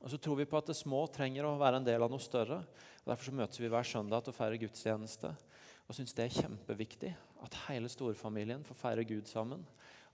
Og 0.00 0.10
så 0.12 0.20
tror 0.20 0.40
vi 0.40 0.48
på 0.48 0.56
at 0.56 0.68
det 0.68 0.76
små 0.76 1.04
trenger 1.12 1.46
å 1.48 1.58
være 1.60 1.80
en 1.80 1.86
del 1.86 2.02
av 2.04 2.10
noe 2.12 2.20
større. 2.20 2.58
og 2.64 3.12
Derfor 3.12 3.28
så 3.28 3.36
møtes 3.36 3.60
vi 3.60 3.70
hver 3.72 3.88
søndag 3.88 4.24
til 4.24 4.34
å 4.34 4.36
feire 4.36 4.60
gudstjeneste. 4.60 5.30
Og 5.84 5.96
syns 5.96 6.16
det 6.16 6.26
er 6.26 6.36
kjempeviktig 6.42 7.12
at 7.44 7.56
hele 7.66 7.90
storfamilien 7.92 8.64
får 8.64 8.80
feire 8.80 9.04
Gud 9.08 9.28
sammen 9.28 9.64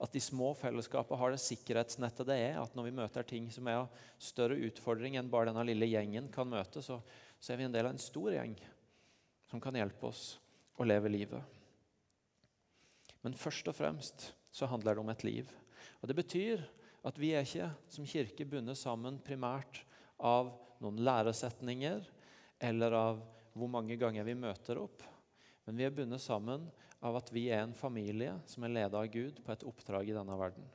at 0.00 0.12
de 0.16 0.20
små 0.22 0.54
fellesskapene 0.56 1.18
har 1.20 1.34
det 1.34 1.42
sikkerhetsnettet 1.44 2.28
det 2.28 2.36
er. 2.40 2.58
At 2.62 2.74
når 2.76 2.88
vi 2.88 2.96
møter 2.96 3.26
ting 3.26 3.50
som 3.52 3.68
er 3.68 3.82
av 3.82 4.04
større 4.22 4.56
utfordring 4.70 5.18
enn 5.20 5.28
bare 5.32 5.50
denne 5.50 5.66
lille 5.68 5.90
gjengen 5.90 6.30
kan 6.32 6.48
møte, 6.48 6.80
så, 6.84 6.98
så 7.36 7.52
er 7.52 7.60
vi 7.60 7.66
en 7.68 7.74
del 7.74 7.88
av 7.88 7.94
en 7.94 8.00
stor 8.00 8.32
gjeng 8.32 8.56
som 9.50 9.60
kan 9.60 9.76
hjelpe 9.76 10.08
oss 10.08 10.38
å 10.80 10.86
leve 10.88 11.12
livet. 11.12 11.58
Men 13.20 13.36
først 13.36 13.68
og 13.68 13.76
fremst 13.76 14.30
så 14.50 14.68
handler 14.70 14.96
det 14.96 15.04
om 15.04 15.12
et 15.12 15.26
liv. 15.26 15.50
Og 16.00 16.08
Det 16.08 16.16
betyr 16.16 16.64
at 17.04 17.20
vi 17.20 17.34
er 17.36 17.44
ikke 17.44 17.68
som 17.92 18.08
kirke 18.08 18.46
bundet 18.48 18.80
sammen 18.80 19.20
primært 19.24 19.82
av 20.16 20.54
noen 20.80 21.00
læresetninger 21.04 22.04
eller 22.64 22.96
av 22.96 23.20
hvor 23.52 23.68
mange 23.72 23.96
ganger 24.00 24.24
vi 24.24 24.36
møter 24.38 24.80
opp. 24.80 25.04
Men 25.66 25.76
vi 25.76 25.84
er 25.84 25.94
bundet 25.94 26.22
sammen 26.24 26.68
av 27.00 27.16
at 27.16 27.32
vi 27.32 27.46
er 27.48 27.64
en 27.64 27.76
familie 27.76 28.34
som 28.50 28.64
er 28.64 28.74
ledet 28.74 28.98
av 28.98 29.08
Gud 29.12 29.40
på 29.44 29.54
et 29.54 29.64
oppdrag 29.68 30.10
i 30.10 30.16
denne 30.16 30.36
verden. 30.38 30.66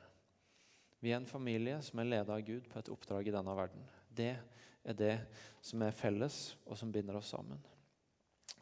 Vi 1.02 1.12
er 1.12 1.20
en 1.20 1.28
familie 1.28 1.78
som 1.86 2.00
er 2.02 2.10
ledet 2.10 2.32
av 2.34 2.42
Gud 2.46 2.66
på 2.70 2.80
et 2.80 2.90
oppdrag 2.90 3.28
i 3.28 3.34
denne 3.34 3.54
verden. 3.56 3.84
Det 4.08 4.32
er 4.86 4.96
det 4.98 5.14
som 5.64 5.82
er 5.86 5.94
felles, 5.94 6.56
og 6.66 6.78
som 6.78 6.92
binder 6.94 7.18
oss 7.18 7.30
sammen. 7.34 7.60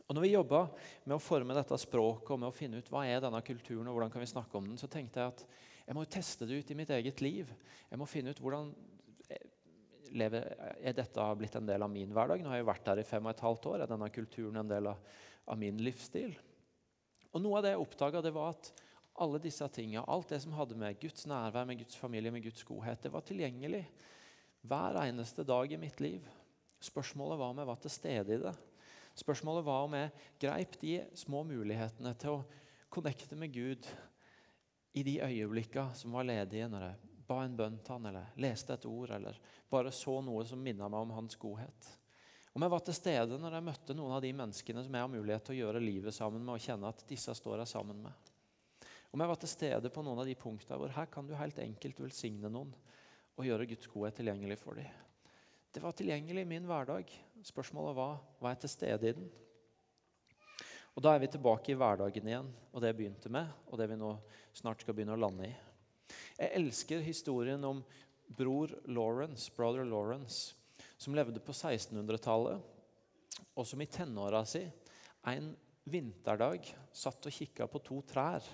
Og 0.04 0.16
når 0.16 0.26
vi 0.26 0.34
jobba 0.34 0.66
med 1.06 1.14
å 1.16 1.22
forme 1.22 1.56
dette 1.56 1.78
språket 1.80 2.34
og 2.34 2.42
med 2.42 2.50
å 2.50 2.56
finne 2.56 2.80
ut 2.80 2.90
hva 2.92 3.06
er 3.08 3.22
denne 3.24 3.40
kulturen, 3.44 3.86
og 3.88 3.96
hvordan 3.96 4.12
kan 4.12 4.24
vi 4.24 4.28
snakke 4.28 4.58
om 4.58 4.68
den, 4.68 4.80
så 4.80 4.90
tenkte 4.90 5.22
jeg 5.22 5.32
at 5.32 5.46
jeg 5.84 5.96
må 5.96 6.04
teste 6.08 6.48
det 6.48 6.58
ut 6.60 6.72
i 6.72 6.76
mitt 6.76 6.92
eget 6.92 7.22
liv. 7.24 7.48
Jeg 7.88 8.00
må 8.00 8.08
finne 8.08 8.34
ut 8.34 8.40
hvordan 8.40 8.72
lever, 10.14 10.48
er 10.80 10.96
dette 10.96 11.28
blitt 11.38 11.56
en 11.58 11.68
del 11.68 11.84
av 11.84 11.92
min 11.92 12.12
hverdag. 12.14 12.44
Nå 12.44 12.52
har 12.52 12.60
jeg 12.60 12.68
vært 12.68 12.88
der 12.88 13.00
i 13.00 13.06
fem 13.08 13.24
og 13.24 13.32
et 13.32 13.44
halvt 13.44 13.70
år. 13.72 13.84
Er 13.84 13.90
denne 13.90 14.10
kulturen 14.12 14.60
en 14.60 14.70
del 14.70 14.90
av, 14.92 15.00
av 15.48 15.60
min 15.60 15.80
livsstil? 15.84 16.36
Og 17.34 17.42
Noe 17.42 17.58
av 17.58 17.66
det 17.66 17.74
jeg 17.74 17.82
oppdaga, 17.82 18.22
var 18.30 18.54
at 18.54 18.70
alle 19.22 19.40
disse 19.42 19.66
tingene, 19.74 20.06
alt 20.10 20.30
det 20.30 20.40
som 20.42 20.54
hadde 20.54 20.78
med 20.78 20.98
Guds 21.02 21.26
nærvær, 21.30 21.66
med 21.66 21.80
Guds 21.82 21.98
familie, 21.98 22.32
med 22.34 22.44
Guds 22.46 22.62
godhet, 22.66 23.02
det 23.02 23.12
var 23.14 23.26
tilgjengelig 23.26 23.82
hver 24.64 24.98
eneste 25.02 25.44
dag 25.46 25.72
i 25.72 25.78
mitt 25.78 26.00
liv. 26.02 26.26
Spørsmålet 26.82 27.38
var 27.40 27.52
om 27.52 27.60
jeg 27.60 27.70
var 27.70 27.82
til 27.82 27.92
stede 27.92 28.36
i 28.36 28.42
det. 28.42 28.54
Spørsmålet 29.18 29.66
var 29.66 29.86
om 29.86 29.96
jeg 29.98 30.12
greip 30.42 30.78
de 30.80 30.94
små 31.14 31.44
mulighetene 31.46 32.14
til 32.18 32.38
å 32.38 32.44
connecte 32.94 33.38
med 33.38 33.52
Gud 33.54 33.86
i 34.94 35.02
de 35.06 35.18
øyeblikkene 35.22 35.94
som 35.98 36.14
var 36.14 36.26
ledige, 36.26 36.70
når 36.70 36.86
jeg 36.88 37.12
ba 37.26 37.40
en 37.42 37.58
bønn 37.58 37.78
til 37.82 37.96
han, 37.96 38.08
eller 38.10 38.34
leste 38.42 38.74
et 38.74 38.86
ord, 38.86 39.14
eller 39.16 39.38
bare 39.70 39.92
så 39.94 40.20
noe 40.22 40.44
som 40.46 40.62
minna 40.62 40.90
meg 40.90 41.06
om 41.06 41.14
hans 41.18 41.38
godhet. 41.40 41.90
Om 42.54 42.62
jeg 42.62 42.70
var 42.70 42.82
til 42.86 42.94
stede 42.94 43.36
når 43.42 43.56
jeg 43.56 43.66
møtte 43.66 43.94
noen 43.98 44.12
av 44.14 44.20
de 44.22 44.30
menneskene 44.36 44.84
som 44.86 44.94
jeg 44.94 45.02
har 45.02 45.10
mulighet 45.10 45.42
til 45.42 45.56
å 45.56 45.58
gjøre 45.58 45.82
livet 45.82 46.14
sammen 46.14 46.44
med, 46.44 46.54
og 46.54 46.62
kjenne 46.62 46.92
at 46.92 47.02
disse 47.08 47.34
står 47.34 47.64
jeg 47.64 47.72
sammen 47.72 48.04
med. 48.04 48.30
Om 49.10 49.22
jeg 49.22 49.30
var 49.30 49.40
til 49.42 49.50
stede 49.50 49.90
på 49.94 50.04
noen 50.06 50.20
av 50.22 50.28
de 50.28 50.36
punktene 50.38 50.78
hvor 50.78 50.94
her 50.94 51.10
kan 51.10 51.26
du 51.26 51.34
helt 51.34 51.58
enkelt 51.62 52.04
velsigne 52.04 52.50
noen 52.50 52.70
og 53.34 53.48
gjøre 53.48 53.66
Guds 53.72 53.90
godhet 53.90 54.20
tilgjengelig 54.20 54.60
for 54.62 54.78
dem. 54.78 54.86
Det 55.74 55.82
var 55.82 55.98
tilgjengelig 55.98 56.46
i 56.46 56.50
min 56.54 56.66
hverdag. 56.70 57.10
Spørsmålet 57.42 57.98
var 57.98 58.16
var 58.38 58.54
jeg 58.54 58.62
til 58.62 58.74
stede 58.76 59.10
i 59.10 59.16
den. 59.18 59.30
Og 60.94 61.02
Da 61.02 61.14
er 61.14 61.24
vi 61.24 61.34
tilbake 61.34 61.74
i 61.74 61.78
hverdagen 61.78 62.28
igjen, 62.30 62.50
og 62.70 62.80
det 62.80 62.92
jeg 62.92 63.00
begynte 63.00 63.30
med, 63.34 63.50
og 63.66 63.78
det 63.80 63.88
vi 63.90 63.98
nå 63.98 64.14
snart 64.54 64.82
skal 64.84 64.94
begynne 64.94 65.16
å 65.16 65.18
lande 65.18 65.48
i. 65.50 65.54
Jeg 66.38 66.54
elsker 66.60 67.02
historien 67.02 67.66
om 67.66 67.82
bror 68.30 68.70
Lawrence, 68.86 69.50
brother 69.56 69.82
Lawrence 69.82 70.54
som 70.96 71.14
levde 71.16 71.42
på 71.42 71.52
1600-tallet, 71.52 72.70
og 73.54 73.66
som 73.66 73.82
i 73.82 73.90
tenåra 73.90 74.44
si 74.46 74.62
en 75.30 75.50
vinterdag 75.90 76.66
satt 76.94 77.28
og 77.28 77.34
kikka 77.34 77.66
på 77.70 77.80
to 77.84 78.00
trær. 78.08 78.44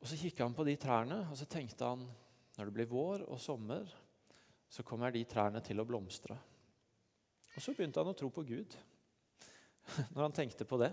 Og 0.00 0.08
Så 0.08 0.16
kikka 0.16 0.46
han 0.46 0.56
på 0.56 0.64
de 0.64 0.76
trærne, 0.80 1.26
og 1.30 1.36
så 1.36 1.48
tenkte 1.48 1.84
han 1.84 2.06
når 2.56 2.68
det 2.68 2.76
blir 2.76 2.90
vår 2.90 3.24
og 3.28 3.40
sommer, 3.40 3.88
så 4.70 4.84
kommer 4.86 5.12
de 5.12 5.24
trærne 5.24 5.60
til 5.64 5.80
å 5.80 5.86
blomstre. 5.86 6.36
Og 7.56 7.62
Så 7.62 7.74
begynte 7.74 8.00
han 8.00 8.12
å 8.12 8.16
tro 8.16 8.30
på 8.30 8.44
Gud 8.46 8.76
når 10.14 10.22
han 10.22 10.36
tenkte 10.36 10.64
på 10.68 10.78
det. 10.80 10.92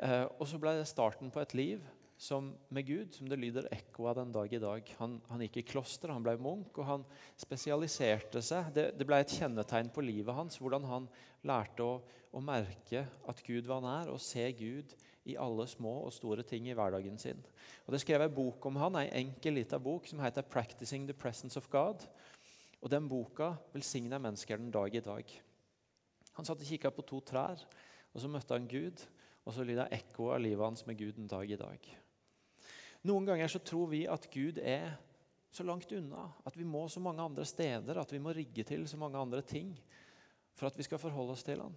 Eh, 0.00 0.26
og 0.38 0.46
så 0.48 0.60
ble 0.60 0.76
det 0.78 0.88
starten 0.88 1.32
på 1.32 1.42
et 1.42 1.54
liv 1.56 1.82
som 2.20 2.50
med 2.68 2.84
Gud 2.84 3.14
som 3.16 3.28
det 3.30 3.38
lyder 3.40 3.68
ekko 3.72 4.04
av 4.10 4.18
den 4.18 4.32
dag 4.34 4.52
i 4.52 4.60
dag. 4.60 4.88
Han, 4.98 5.14
han 5.30 5.40
gikk 5.46 5.54
i 5.56 5.64
kloster, 5.70 6.12
han 6.12 6.24
ble 6.24 6.34
munk, 6.36 6.76
og 6.76 6.84
han 6.84 7.04
spesialiserte 7.40 8.42
seg. 8.44 8.68
Det, 8.76 8.90
det 9.00 9.06
ble 9.08 9.22
et 9.22 9.36
kjennetegn 9.38 9.88
på 9.94 10.04
livet 10.04 10.36
hans, 10.36 10.58
hvordan 10.60 10.84
han 10.84 11.06
lærte 11.48 11.86
å, 11.86 11.94
å, 12.36 12.42
merke 12.44 13.06
at 13.30 13.40
Gud 13.46 13.70
var 13.70 13.80
nær, 13.84 14.10
og 14.12 14.20
se 14.20 14.44
Gud 14.58 14.92
i 15.32 15.38
alle 15.40 15.64
små 15.68 15.94
og 16.02 16.12
store 16.12 16.44
ting 16.44 16.68
i 16.68 16.76
hverdagen 16.76 17.16
sin. 17.20 17.40
Og 17.86 17.96
Det 17.96 18.02
skrev 18.04 18.26
ei 18.26 18.34
bok 18.36 18.68
om 18.68 18.76
han, 18.82 19.00
ei 19.00 19.08
enkel 19.22 19.56
lita 19.56 19.80
bok 19.80 20.10
som 20.10 20.20
heter 20.20 20.44
'Practicing 20.44 21.08
the 21.08 21.16
Presence 21.16 21.56
of 21.56 21.70
God'. 21.72 22.04
Og 22.82 22.90
Den 22.92 23.08
boka 23.08 23.54
velsigner 23.72 24.20
mennesker 24.20 24.60
den 24.60 24.70
dag 24.70 24.94
i 24.94 25.00
dag. 25.00 25.24
Han 26.36 26.44
satt 26.44 26.60
og 26.60 26.68
kikka 26.68 26.92
på 26.92 27.02
to 27.02 27.20
trær, 27.20 27.64
og 28.12 28.20
så 28.20 28.28
møtte 28.28 28.52
han 28.52 28.68
Gud. 28.68 29.08
Og 29.48 29.54
så 29.56 29.64
lyder 29.64 29.88
ekkoet 29.88 30.36
av 30.36 30.44
livet 30.44 30.64
hans 30.64 30.86
med 30.86 30.98
Gud 30.98 31.16
den 31.16 31.26
dag 31.26 31.48
i 31.50 31.56
dag. 31.56 31.90
Noen 33.08 33.28
ganger 33.28 33.48
så 33.48 33.60
tror 33.64 33.88
vi 33.92 34.02
at 34.10 34.26
Gud 34.32 34.58
er 34.60 34.92
så 35.50 35.64
langt 35.66 35.90
unna, 35.96 36.28
at 36.46 36.56
vi 36.56 36.66
må 36.68 36.84
så 36.88 37.00
mange 37.02 37.22
andre 37.24 37.44
steder, 37.48 37.98
at 37.98 38.12
vi 38.12 38.20
må 38.22 38.34
rigge 38.36 38.64
til 38.66 38.84
så 38.88 38.98
mange 39.00 39.18
andre 39.18 39.42
ting 39.42 39.72
for 40.54 40.68
at 40.68 40.76
vi 40.78 40.84
skal 40.86 41.00
forholde 41.00 41.34
oss 41.34 41.44
til 41.46 41.62
Han. 41.62 41.74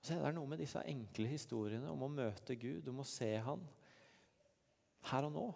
Så 0.00 0.16
er 0.16 0.24
det 0.24 0.34
noe 0.36 0.48
med 0.48 0.60
disse 0.60 0.80
enkle 0.88 1.28
historiene 1.28 1.90
om 1.92 2.02
å 2.04 2.12
møte 2.12 2.56
Gud, 2.58 2.88
om 2.88 3.02
å 3.02 3.08
se 3.08 3.30
Han 3.44 3.62
her 5.08 5.28
og 5.28 5.34
nå. 5.36 5.46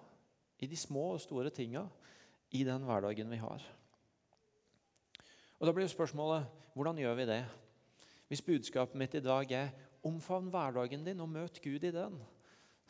I 0.63 0.69
de 0.71 0.77
små 0.79 1.11
og 1.17 1.21
store 1.21 1.51
tinga 1.53 1.83
i 2.55 2.63
den 2.65 2.87
hverdagen 2.87 3.33
vi 3.33 3.41
har. 3.43 3.65
Og 5.59 5.67
Da 5.67 5.73
blir 5.73 5.89
jo 5.89 5.97
spørsmålet 5.97 6.47
hvordan 6.75 6.99
gjør 6.99 7.19
vi 7.19 7.27
det? 7.29 7.43
Hvis 8.29 8.43
budskapet 8.45 8.99
mitt 8.99 9.15
i 9.15 9.23
dag 9.25 9.51
er 9.53 9.75
omfavn 10.05 10.51
hverdagen 10.53 11.05
din 11.07 11.21
og 11.21 11.31
møt 11.31 11.61
Gud 11.63 11.85
i 11.85 11.93
den. 11.95 12.17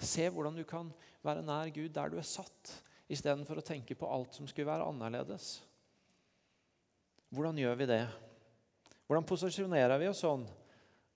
Se 0.00 0.26
hvordan 0.30 0.56
du 0.56 0.64
kan 0.68 0.90
være 1.24 1.44
nær 1.46 1.70
Gud 1.74 1.92
der 1.94 2.10
du 2.12 2.18
er 2.18 2.26
satt, 2.26 2.72
istedenfor 3.10 3.60
å 3.60 3.66
tenke 3.66 3.96
på 3.98 4.08
alt 4.10 4.36
som 4.36 4.48
skulle 4.48 4.70
være 4.70 4.86
annerledes. 4.88 5.58
Hvordan 7.34 7.58
gjør 7.60 7.76
vi 7.80 7.90
det? 7.90 8.04
Hvordan 9.04 9.26
posisjonerer 9.28 10.00
vi 10.00 10.08
oss 10.08 10.22
sånn 10.24 10.46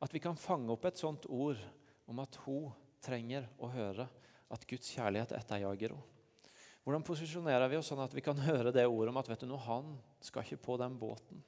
at 0.05 0.13
vi 0.15 0.21
kan 0.23 0.39
fange 0.39 0.71
opp 0.75 0.85
et 0.89 1.01
sånt 1.01 1.27
ord 1.33 1.61
om 2.09 2.21
at 2.23 2.39
hun 2.45 2.69
trenger 3.05 3.49
å 3.59 3.71
høre 3.73 4.09
at 4.53 4.65
Guds 4.69 4.93
kjærlighet 4.95 5.35
etterjager 5.39 5.95
henne? 5.97 6.15
Hvordan 6.89 7.05
posisjonerer 7.05 7.69
vi 7.69 7.77
oss 7.77 7.91
sånn 7.91 8.01
at 8.01 8.15
vi 8.17 8.23
kan 8.25 8.39
høre 8.41 8.71
det 8.73 8.87
ordet 8.89 9.11
om 9.13 9.19
at 9.21 9.27
vet 9.29 9.43
du 9.45 9.51
noe, 9.51 9.61
han 9.61 9.91
skal 10.25 10.41
ikke 10.47 10.63
på 10.65 10.77
den 10.81 10.95
båten? 10.97 11.43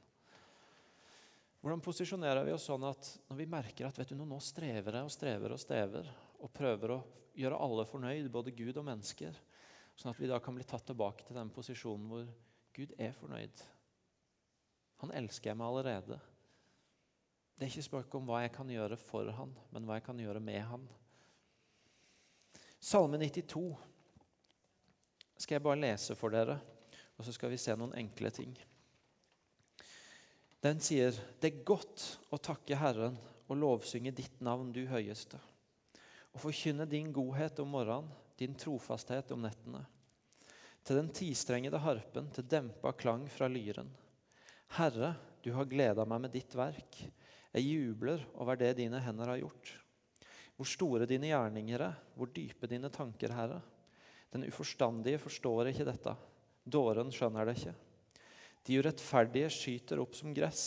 Hvordan 1.65 1.81
posisjonerer 1.81 2.45
vi 2.45 2.53
oss 2.53 2.67
sånn 2.69 2.85
at 2.85 3.09
når 3.31 3.39
vi 3.39 3.47
merker 3.49 3.89
at 3.89 3.97
vet 3.97 4.13
du, 4.13 4.19
noe, 4.19 4.29
nå 4.29 4.37
strever 4.45 4.99
jeg 4.99 5.09
og 5.09 5.15
strever 5.15 5.55
og 5.57 5.63
strever, 5.63 6.11
og 6.41 6.53
prøver 6.57 6.95
å 6.97 7.03
gjøre 7.37 7.59
alle 7.61 7.87
fornøyd, 7.89 8.31
både 8.33 8.55
Gud 8.57 8.79
og 8.81 8.87
mennesker, 8.87 9.37
sånn 9.97 10.13
at 10.13 10.21
vi 10.21 10.31
da 10.31 10.41
kan 10.43 10.57
bli 10.57 10.65
tatt 10.67 10.87
tilbake 10.89 11.27
til 11.27 11.37
den 11.37 11.53
posisjonen 11.53 12.09
hvor 12.11 12.27
Gud 12.77 12.95
er 12.99 13.13
fornøyd. 13.17 13.63
Han 15.05 15.13
elsker 15.17 15.57
meg 15.57 15.69
allerede. 15.69 16.19
Det 17.57 17.67
er 17.67 17.73
ikke 17.73 17.85
spørsmål 17.85 18.23
om 18.23 18.29
hva 18.31 18.41
jeg 18.45 18.53
kan 18.55 18.73
gjøre 18.73 18.97
for 19.01 19.31
han, 19.37 19.53
men 19.73 19.87
hva 19.87 19.99
jeg 19.99 20.07
kan 20.07 20.21
gjøre 20.21 20.41
med 20.45 20.63
han. 20.65 20.89
Salme 22.81 23.21
92 23.21 23.65
skal 25.41 25.57
jeg 25.57 25.65
bare 25.65 25.81
lese 25.81 26.17
for 26.17 26.33
dere, 26.33 26.57
og 27.17 27.27
så 27.27 27.35
skal 27.37 27.53
vi 27.53 27.61
se 27.61 27.77
noen 27.77 27.93
enkle 28.01 28.33
ting. 28.33 28.55
Den 30.61 30.81
sier, 30.81 31.13
'Det 31.13 31.53
er 31.53 31.65
godt 31.65 32.19
å 32.33 32.37
takke 32.37 32.77
Herren 32.77 33.17
og 33.49 33.57
lovsynge 33.57 34.13
ditt 34.13 34.41
navn, 34.41 34.73
du 34.73 34.87
høyeste.' 34.87 35.41
Og 36.35 36.43
forkynne 36.45 36.87
din 36.89 37.11
godhet 37.13 37.59
om 37.63 37.73
morgenen, 37.75 38.11
din 38.41 38.55
trofasthet 38.57 39.33
om 39.35 39.43
nettene. 39.45 39.83
Til 40.87 40.97
den 40.97 41.11
tistrengede 41.13 41.81
harpen, 41.83 42.31
til 42.33 42.47
dempa 42.49 42.93
klang 42.97 43.27
fra 43.29 43.51
lyren. 43.53 43.91
Herre, 44.79 45.13
du 45.43 45.53
har 45.53 45.69
gleda 45.69 46.07
meg 46.09 46.23
med 46.25 46.33
ditt 46.33 46.55
verk. 46.57 46.97
Jeg 47.51 47.67
jubler 47.67 48.23
over 48.41 48.57
det 48.57 48.77
dine 48.79 49.01
hender 49.03 49.33
har 49.33 49.41
gjort. 49.43 49.75
Hvor 50.57 50.69
store 50.69 51.09
dine 51.09 51.31
gjerninger 51.33 51.85
er, 51.85 51.99
hvor 52.15 52.31
dype 52.33 52.69
dine 52.71 52.91
tanker, 52.93 53.33
Herre. 53.35 53.61
Den 54.31 54.47
uforstandige 54.47 55.19
forstår 55.19 55.73
ikke 55.73 55.89
dette. 55.89 56.15
Dåren 56.65 57.11
skjønner 57.13 57.49
det 57.49 57.57
ikke. 57.59 57.75
De 58.67 58.79
urettferdige 58.79 59.51
skyter 59.53 60.01
opp 60.03 60.15
som 60.17 60.35
gress. 60.37 60.65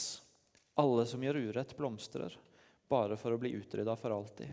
Alle 0.82 1.06
som 1.06 1.22
gjør 1.24 1.40
urett, 1.48 1.76
blomstrer, 1.78 2.34
bare 2.90 3.18
for 3.22 3.34
å 3.36 3.40
bli 3.42 3.54
utrydda 3.60 3.96
for 4.00 4.16
alltid. 4.16 4.50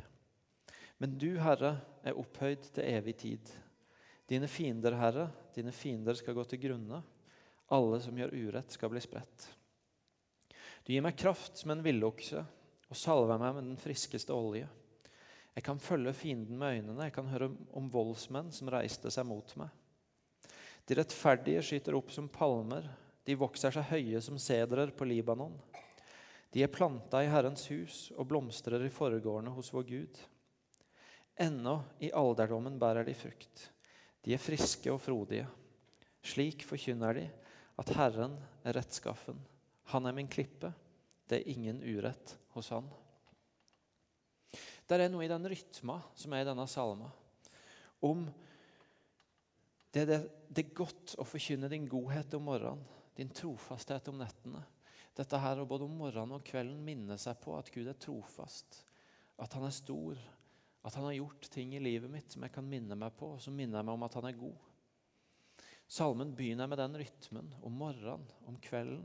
Men 1.00 1.16
du, 1.16 1.30
Herre, 1.40 1.78
er 2.04 2.18
opphøyd 2.20 2.66
til 2.74 2.84
evig 2.84 3.16
tid. 3.22 3.52
Dine 4.28 4.48
fiender, 4.50 4.94
Herre, 5.00 5.30
dine 5.56 5.72
fiender 5.72 6.18
skal 6.18 6.36
gå 6.36 6.44
til 6.46 6.60
grunne. 6.66 7.00
Alle 7.72 8.00
som 8.04 8.18
gjør 8.18 8.34
urett, 8.36 8.74
skal 8.74 8.92
bli 8.92 9.00
spredt. 9.00 9.46
Du 10.84 10.92
gir 10.92 11.04
meg 11.04 11.16
kraft 11.16 11.56
som 11.56 11.72
en 11.72 11.84
villokse 11.84 12.42
og 12.90 12.98
salver 12.98 13.40
meg 13.40 13.56
med 13.56 13.68
den 13.70 13.80
friskeste 13.80 14.34
olje. 14.34 14.68
Jeg 15.54 15.64
kan 15.66 15.80
følge 15.82 16.12
fienden 16.14 16.58
med 16.58 16.76
øynene, 16.76 17.06
jeg 17.08 17.14
kan 17.14 17.30
høre 17.30 17.50
om 17.76 17.88
voldsmenn 17.90 18.52
som 18.54 18.70
reiste 18.70 19.10
seg 19.12 19.26
mot 19.26 19.54
meg. 19.60 19.70
De 20.86 20.96
rettferdige 20.98 21.62
skyter 21.64 21.96
opp 21.98 22.12
som 22.14 22.28
palmer, 22.32 22.86
de 23.26 23.36
vokser 23.38 23.74
seg 23.74 23.88
høye 23.90 24.20
som 24.24 24.38
sedrer 24.40 24.92
på 24.96 25.08
Libanon. 25.08 25.56
De 26.50 26.64
er 26.64 26.72
planta 26.72 27.20
i 27.22 27.30
Herrens 27.30 27.68
hus 27.70 28.08
og 28.16 28.26
blomstrer 28.30 28.82
i 28.82 28.92
foregårdene 28.92 29.52
hos 29.54 29.70
vår 29.74 29.86
Gud. 29.86 30.22
Ennå 31.38 31.76
i 32.02 32.10
alderdommen 32.16 32.78
bærer 32.80 33.06
de 33.06 33.14
frukt. 33.14 33.68
De 34.24 34.34
er 34.34 34.42
friske 34.42 34.90
og 34.92 35.00
frodige. 35.00 35.46
Slik 36.26 36.64
forkynner 36.68 37.16
de 37.16 37.28
at 37.80 37.92
Herren 37.96 38.36
er 38.64 38.76
rettskaffen. 38.76 39.38
Han 39.94 40.06
er 40.06 40.16
min 40.16 40.28
klippe. 40.28 40.72
Det 41.30 41.40
er 41.40 41.52
ingen 41.52 41.80
urett 41.86 42.34
hos 42.56 42.68
han. 42.74 42.88
Det 44.90 44.98
er 44.98 45.10
noe 45.12 45.22
i 45.22 45.30
den 45.30 45.46
rytma 45.46 46.00
som 46.18 46.32
er 46.34 46.42
i 46.42 46.48
denne 46.48 46.66
salma, 46.66 47.12
om 48.02 48.24
det, 49.92 50.02
det, 50.08 50.18
det 50.50 50.64
er 50.64 50.74
godt 50.74 51.14
å 51.20 51.26
forkynne 51.26 51.70
din 51.70 51.86
godhet 51.90 52.34
om 52.34 52.48
morgenen, 52.48 52.82
din 53.14 53.30
trofasthet 53.34 54.08
om 54.10 54.18
nettene. 54.18 54.62
Dette 55.14 55.38
her 55.42 55.60
å 55.60 55.68
både 55.68 55.86
om 55.86 55.96
morgenen 56.00 56.38
og 56.38 56.44
kvelden 56.46 56.82
minne 56.82 57.18
seg 57.20 57.38
på 57.42 57.54
at 57.58 57.70
Gud 57.74 57.90
er 57.90 57.98
trofast, 58.02 58.80
at 59.38 59.54
han 59.54 59.66
er 59.66 59.74
stor, 59.74 60.18
at 60.82 60.96
han 60.96 61.04
har 61.04 61.18
gjort 61.18 61.48
ting 61.52 61.74
i 61.76 61.82
livet 61.82 62.10
mitt 62.10 62.32
som 62.32 62.44
jeg 62.44 62.54
kan 62.54 62.66
minne 62.66 62.96
meg 62.96 63.12
på, 63.18 63.34
og 63.34 63.42
som 63.42 63.56
minner 63.56 63.84
meg 63.84 63.96
om 63.96 64.06
at 64.06 64.16
han 64.16 64.28
er 64.30 64.38
god. 64.38 64.68
Salmen 65.90 66.32
begynner 66.36 66.70
med 66.70 66.78
den 66.78 66.96
rytmen 67.02 67.50
om 67.66 67.74
morgenen, 67.74 68.24
om 68.46 68.56
kvelden. 68.62 69.04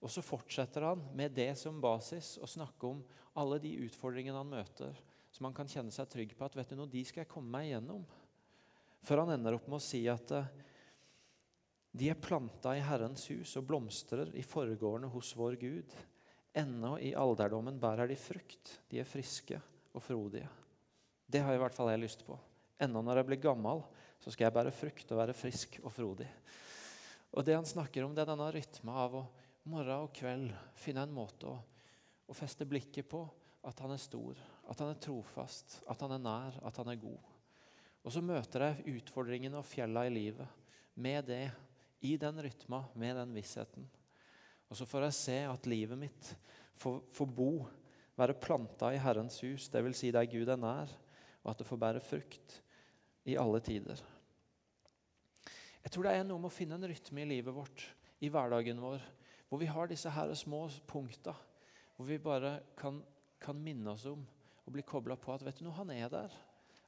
Og 0.00 0.12
så 0.12 0.22
fortsetter 0.24 0.86
han 0.86 1.02
med 1.16 1.34
det 1.36 1.50
som 1.60 1.80
basis 1.82 2.36
å 2.40 2.48
snakke 2.48 2.88
om 2.88 3.02
alle 3.36 3.58
de 3.60 3.74
utfordringene 3.84 4.38
han 4.38 4.52
møter, 4.52 4.96
som 5.30 5.48
han 5.48 5.56
kan 5.56 5.68
kjenne 5.68 5.92
seg 5.94 6.08
trygg 6.10 6.32
på 6.38 6.46
at 6.46 6.56
vet 6.56 6.72
du 6.72 6.78
noe, 6.78 6.90
de 6.90 7.02
skal 7.04 7.24
jeg 7.24 7.30
komme 7.30 7.52
meg 7.52 7.68
igjennom. 7.68 8.06
Før 9.04 9.24
han 9.24 9.34
ender 9.36 9.56
opp 9.56 9.68
med 9.68 9.80
å 9.80 9.84
si 9.84 10.04
at 10.10 10.32
eh, 10.36 10.48
de 11.90 12.10
er 12.12 12.22
planta 12.22 12.76
i 12.78 12.84
Herrens 12.84 13.26
hus 13.32 13.56
og 13.58 13.66
blomstrer 13.68 14.30
i 14.38 14.46
forgårdene 14.46 15.10
hos 15.12 15.34
vår 15.38 15.58
Gud. 15.60 15.94
Ennå 16.54 16.96
i 17.02 17.12
alderdommen 17.18 17.82
bærer 17.82 18.10
de 18.10 18.18
frukt. 18.18 18.78
De 18.90 19.02
er 19.02 19.08
friske 19.08 19.58
og 19.94 20.04
frodige. 20.06 20.59
Det 21.30 21.42
har 21.44 21.54
i 21.54 21.60
hvert 21.62 21.76
fall 21.76 21.92
jeg 21.92 22.02
lyst 22.02 22.24
på. 22.26 22.34
Enda 22.80 23.02
når 23.04 23.20
jeg 23.20 23.28
blir 23.28 23.42
gammel, 23.44 23.84
så 24.20 24.32
skal 24.32 24.48
jeg 24.48 24.56
bære 24.56 24.74
frukt 24.74 25.12
og 25.12 25.20
være 25.20 25.36
frisk 25.36 25.78
og 25.84 25.92
frodig. 25.94 26.28
Og 27.30 27.44
Det 27.46 27.54
han 27.54 27.66
snakker 27.66 28.04
om, 28.04 28.14
det 28.14 28.24
er 28.24 28.32
denne 28.32 28.48
rytma 28.50 28.96
av 29.04 29.18
å 29.20 29.26
morgen 29.70 30.06
og 30.08 30.14
kveld 30.16 30.50
finne 30.74 31.04
en 31.06 31.14
måte 31.14 31.46
å, 31.46 31.58
å 32.26 32.34
feste 32.34 32.66
blikket 32.66 33.06
på 33.08 33.22
at 33.68 33.82
han 33.84 33.92
er 33.94 34.00
stor, 34.00 34.38
at 34.66 34.80
han 34.80 34.90
er 34.90 35.02
trofast, 35.04 35.80
at 35.86 36.00
han 36.02 36.16
er 36.16 36.22
nær, 36.24 36.56
at 36.66 36.80
han 36.80 36.90
er 36.90 36.98
god. 36.98 37.28
Og 38.00 38.14
så 38.14 38.22
møter 38.24 38.64
jeg 38.64 38.96
utfordringene 38.96 39.60
og 39.60 39.68
fjella 39.68 40.06
i 40.08 40.14
livet 40.14 40.48
med 40.96 41.28
det, 41.28 41.44
i 42.00 42.14
den 42.16 42.40
rytma, 42.42 42.86
med 42.96 43.18
den 43.20 43.34
vissheten. 43.36 43.84
Og 44.70 44.78
så 44.78 44.86
får 44.88 45.06
jeg 45.06 45.18
se 45.18 45.38
at 45.50 45.68
livet 45.68 46.00
mitt 46.00 46.30
får, 46.80 47.02
får 47.12 47.28
bo, 47.36 47.52
være 48.16 48.38
planta 48.40 48.90
i 48.94 49.00
Herrens 49.00 49.36
hus, 49.44 49.68
dvs. 49.72 49.98
Si 50.00 50.12
der 50.14 50.28
Gud 50.30 50.48
er 50.48 50.60
nær, 50.60 50.92
og 51.42 51.52
at 51.52 51.60
det 51.60 51.68
får 51.68 51.80
bære 51.80 52.02
frukt 52.04 52.56
i 53.28 53.36
alle 53.40 53.60
tider. 53.64 54.00
Jeg 55.80 55.92
tror 55.94 56.06
det 56.06 56.12
er 56.16 56.26
noe 56.28 56.40
med 56.40 56.50
å 56.50 56.54
finne 56.54 56.76
en 56.76 56.88
rytme 56.90 57.22
i 57.22 57.30
livet 57.30 57.56
vårt, 57.56 57.86
i 58.20 58.28
hverdagen 58.28 58.82
vår, 58.82 59.04
hvor 59.48 59.60
vi 59.62 59.70
har 59.70 59.88
disse 59.90 60.12
her 60.12 60.32
små 60.36 60.66
punkta, 60.88 61.32
hvor 61.96 62.08
vi 62.08 62.20
bare 62.22 62.58
kan, 62.78 63.00
kan 63.40 63.58
minne 63.58 63.94
oss 63.94 64.06
om 64.10 64.22
og 64.66 64.74
bli 64.74 64.84
kobla 64.86 65.16
på 65.18 65.32
at 65.34 65.42
vet 65.42 65.58
du 65.58 65.64
noe, 65.66 65.78
han 65.80 65.90
er 65.90 66.10
der. 66.12 66.34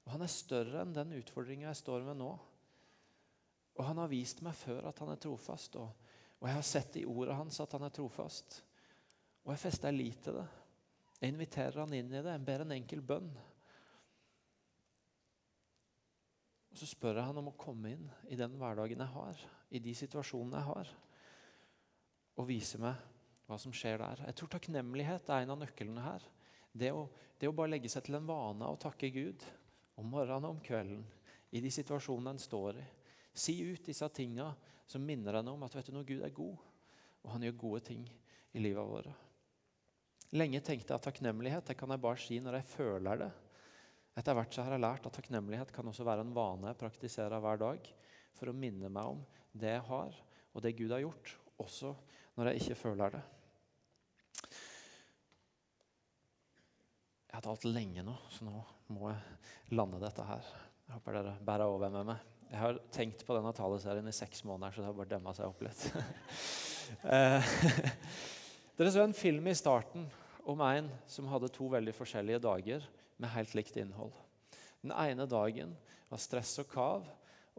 Og 0.04 0.12
han 0.14 0.22
er 0.22 0.30
større 0.30 0.82
enn 0.82 0.92
den 0.94 1.14
utfordringa 1.18 1.70
jeg 1.70 1.80
står 1.80 2.04
med 2.06 2.20
nå. 2.20 2.30
Og 3.72 3.86
han 3.86 3.98
har 3.98 4.10
vist 4.12 4.42
meg 4.44 4.54
før 4.54 4.90
at 4.90 5.00
han 5.02 5.10
er 5.14 5.20
trofast, 5.22 5.78
og, 5.80 5.88
og 6.38 6.48
jeg 6.48 6.58
har 6.58 6.66
sett 6.68 6.98
i 7.00 7.06
ordet 7.08 7.38
hans 7.38 7.58
at 7.64 7.74
han 7.74 7.86
er 7.86 7.94
trofast. 7.94 8.60
Og 9.42 9.54
jeg 9.54 9.62
fester 9.64 9.94
lit 9.94 10.20
til 10.22 10.38
det. 10.38 10.46
Jeg 11.18 11.32
inviterer 11.32 11.80
han 11.80 11.94
inn 11.96 12.12
i 12.12 12.20
det. 12.20 12.34
Jeg 12.34 12.44
ber 12.46 12.64
en 12.64 12.76
enkel 12.76 13.02
bønn. 13.06 13.30
Og 16.72 16.80
så 16.80 16.88
spør 16.88 17.20
jeg 17.20 17.28
han 17.28 17.40
om 17.42 17.50
å 17.50 17.58
komme 17.60 17.92
inn 17.92 18.04
i 18.32 18.38
den 18.38 18.54
hverdagen 18.56 19.02
jeg 19.04 19.12
har, 19.12 19.40
i 19.72 19.80
de 19.82 19.92
situasjonene 19.96 20.60
jeg 20.60 20.68
har, 20.70 20.92
og 22.40 22.48
vise 22.48 22.80
meg 22.80 23.00
hva 23.48 23.58
som 23.60 23.74
skjer 23.76 24.00
der. 24.00 24.22
Jeg 24.30 24.38
tror 24.38 24.52
takknemlighet 24.54 25.28
er 25.28 25.44
en 25.44 25.52
av 25.52 25.60
nøklene 25.60 26.04
her. 26.04 26.24
Det 26.72 26.88
å, 26.96 27.04
det 27.36 27.50
å 27.50 27.56
bare 27.56 27.74
legge 27.74 27.90
seg 27.92 28.06
til 28.06 28.16
en 28.16 28.28
vane 28.28 28.64
å 28.64 28.78
takke 28.80 29.12
Gud 29.12 29.44
om 30.00 30.08
morgenen 30.08 30.48
og 30.48 30.56
om 30.56 30.62
kvelden 30.64 31.02
i 31.52 31.60
de 31.60 31.72
situasjonene 31.72 32.32
en 32.32 32.40
står 32.40 32.80
i. 32.80 32.86
Si 33.36 33.58
ut 33.60 33.84
disse 33.84 34.08
tinga 34.16 34.48
som 34.88 35.04
minner 35.04 35.36
en 35.38 35.52
om 35.52 35.66
at 35.66 35.76
vet 35.76 35.88
du 35.88 35.96
når 35.96 36.08
Gud 36.08 36.24
er 36.24 36.32
god, 36.36 36.56
og 37.22 37.34
han 37.34 37.44
gjør 37.44 37.60
gode 37.60 37.84
ting 37.92 38.06
i 38.56 38.64
livet 38.64 38.88
vårt. 38.88 39.12
Lenge 40.32 40.62
tenkte 40.64 40.94
jeg 40.94 40.96
at 40.96 41.06
takknemlighet 41.10 41.68
det 41.68 41.76
kan 41.76 41.92
jeg 41.92 42.00
bare 42.00 42.20
si 42.20 42.38
når 42.40 42.58
jeg 42.58 42.70
føler 42.72 43.26
det. 43.26 43.30
Etter 44.18 44.36
hvert 44.36 44.52
så 44.52 44.64
har 44.64 44.74
jeg 44.74 44.84
lært 44.84 45.06
at 45.08 45.14
takknemlighet 45.16 45.70
kan 45.72 45.88
også 45.88 46.04
være 46.04 46.24
en 46.26 46.34
vane 46.36 46.68
jeg 46.68 46.80
praktiserer 46.82 47.40
hver 47.40 47.60
dag 47.62 47.86
for 48.36 48.50
å 48.50 48.56
minne 48.56 48.90
meg 48.92 49.14
om 49.14 49.22
det 49.52 49.72
jeg 49.72 49.84
har, 49.88 50.18
og 50.52 50.64
det 50.64 50.74
Gud 50.76 50.92
har 50.92 51.00
gjort, 51.04 51.32
også 51.60 51.94
når 52.36 52.50
jeg 52.50 52.62
ikke 52.62 52.78
føler 52.82 53.16
det. 53.16 53.22
Jeg 57.28 57.38
har 57.38 57.46
talt 57.46 57.64
lenge 57.64 58.04
nå, 58.04 58.14
så 58.28 58.44
nå 58.44 58.60
må 58.92 59.08
jeg 59.08 59.76
lande 59.78 60.00
dette 60.02 60.24
her. 60.28 60.52
Jeg 60.84 60.98
håper 60.98 61.16
dere 61.16 61.36
bærer 61.40 61.72
over 61.72 61.92
med 61.92 62.10
meg. 62.12 62.30
Jeg 62.52 62.60
har 62.60 62.80
tenkt 62.92 63.22
på 63.24 63.32
denne 63.32 63.54
taleserien 63.56 64.08
i 64.08 64.12
seks 64.12 64.44
måneder, 64.44 64.74
så 64.74 64.82
det 64.82 64.90
har 64.90 64.98
bare 64.98 65.12
demma 65.14 65.32
seg 65.36 65.48
opp 65.48 65.64
litt. 65.64 65.88
Eh, 67.08 67.52
dere 68.76 68.90
så 68.92 69.00
en 69.00 69.14
film 69.16 69.46
i 69.48 69.54
starten 69.56 70.02
om 70.50 70.60
en 70.66 70.90
som 71.08 71.28
hadde 71.30 71.48
to 71.54 71.70
veldig 71.72 71.94
forskjellige 71.96 72.40
dager 72.42 72.84
med 73.22 73.32
helt 73.36 73.54
likt 73.58 73.78
innhold. 73.80 74.14
Den 74.82 74.94
ene 74.98 75.28
dagen 75.30 75.76
var 76.10 76.20
stress 76.20 76.56
og 76.62 76.68
kav 76.72 77.06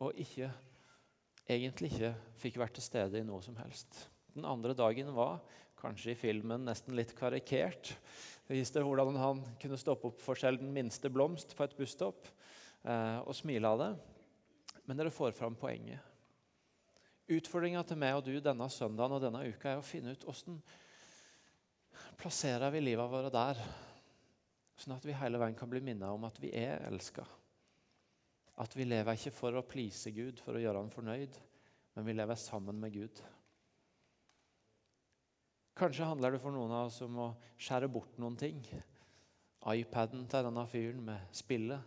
og 0.03 0.19
ikke, 0.19 0.49
egentlig 1.47 1.93
ikke 1.93 2.13
fikk 2.41 2.59
vært 2.61 2.75
til 2.77 2.85
stede 2.85 3.21
i 3.21 3.25
noe 3.25 3.41
som 3.45 3.55
helst. 3.61 4.05
Den 4.33 4.47
andre 4.49 4.75
dagen 4.75 5.11
var, 5.15 5.39
kanskje 5.79 6.13
i 6.13 6.19
filmen 6.19 6.63
nesten 6.67 6.95
litt 6.95 7.11
karikert, 7.17 7.91
det 8.47 8.57
viste 8.57 8.81
hvordan 8.83 9.15
han 9.19 9.41
kunne 9.59 9.79
stoppe 9.79 10.09
opp 10.09 10.21
for 10.23 10.39
selv 10.39 10.59
den 10.59 10.73
minste 10.75 11.11
blomst 11.11 11.55
på 11.55 11.63
et 11.65 11.75
busstopp 11.77 12.27
eh, 12.27 13.19
og 13.23 13.35
smile 13.35 13.69
av 13.71 13.79
det. 13.79 13.91
Men 14.83 14.99
dere 14.99 15.13
får 15.15 15.35
fram 15.37 15.55
poenget. 15.55 15.99
Utfordringa 17.31 17.85
til 17.87 17.99
meg 18.01 18.17
og 18.17 18.25
du 18.27 18.35
denne 18.43 18.67
søndagen 18.67 19.15
og 19.15 19.23
denne 19.23 19.45
uka 19.47 19.71
er 19.71 19.79
å 19.79 19.85
finne 19.85 20.11
ut 20.11 20.25
hvordan 20.27 20.59
plasserer 22.19 22.71
vi 22.75 22.83
livet 22.83 23.11
vårt 23.11 23.31
der, 23.31 23.59
sånn 24.79 24.95
at 24.95 25.05
vi 25.05 25.15
hele 25.17 25.39
veien 25.41 25.57
kan 25.57 25.69
bli 25.71 25.81
minnet 25.83 26.09
om 26.09 26.25
at 26.27 26.39
vi 26.41 26.51
er 26.57 26.83
elska. 26.87 27.25
At 28.61 28.75
vi 28.77 28.85
lever 28.85 29.17
ikke 29.17 29.33
for 29.33 29.57
å 29.57 29.65
please 29.65 30.11
Gud, 30.13 30.41
for 30.41 30.57
å 30.57 30.61
gjøre 30.61 30.81
ham 30.81 30.91
fornøyd, 30.93 31.37
men 31.95 32.05
vi 32.05 32.15
lever 32.15 32.37
sammen 32.39 32.79
med 32.81 32.93
Gud. 32.93 33.21
Kanskje 35.77 36.05
handler 36.05 36.35
det 36.35 36.41
for 36.43 36.53
noen 36.53 36.73
av 36.73 36.91
oss 36.91 36.99
om 37.01 37.17
å 37.17 37.31
skjære 37.57 37.89
bort 37.89 38.19
noen 38.21 38.37
ting. 38.37 38.61
iPaden 39.63 40.27
til 40.27 40.43
denne 40.45 40.65
fyren 40.67 40.99
med 41.05 41.33
spillet 41.33 41.79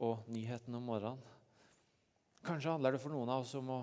og 0.00 0.28
nyheten 0.32 0.74
om 0.78 0.86
morgenen. 0.86 1.20
Kanskje 2.46 2.70
handler 2.70 2.94
det 2.94 3.02
for 3.02 3.10
noen 3.10 3.32
av 3.32 3.42
oss 3.42 3.54
om 3.58 3.72
å 3.74 3.80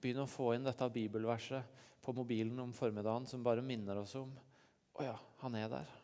begynne 0.00 0.24
å 0.26 0.30
få 0.30 0.50
inn 0.56 0.66
dette 0.66 0.88
bibelverset 0.92 1.80
på 2.02 2.12
mobilen 2.16 2.58
om 2.58 2.72
formiddagen 2.74 3.28
som 3.30 3.44
bare 3.44 3.62
minner 3.62 4.00
oss 4.02 4.16
om 4.18 4.32
å 4.98 5.06
ja, 5.06 5.16
han 5.44 5.54
er 5.54 5.68
der. 5.70 5.99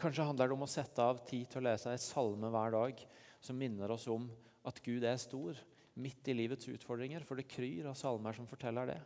Kanskje 0.00 0.24
handler 0.24 0.48
det 0.48 0.56
om 0.56 0.64
å 0.64 0.70
sette 0.70 1.04
av 1.04 1.18
tid 1.28 1.48
til 1.50 1.60
å 1.60 1.66
lese 1.66 1.92
ei 1.92 2.00
salme 2.00 2.48
hver 2.52 2.72
dag 2.72 3.00
som 3.44 3.58
minner 3.58 3.92
oss 3.92 4.06
om 4.08 4.30
at 4.68 4.80
Gud 4.84 5.04
er 5.04 5.18
stor 5.20 5.58
midt 6.00 6.28
i 6.30 6.36
livets 6.36 6.68
utfordringer, 6.72 7.24
for 7.26 7.36
det 7.36 7.48
kryr 7.50 7.90
av 7.90 7.98
salmer 7.98 8.36
som 8.36 8.48
forteller 8.48 8.94
det. 8.94 9.00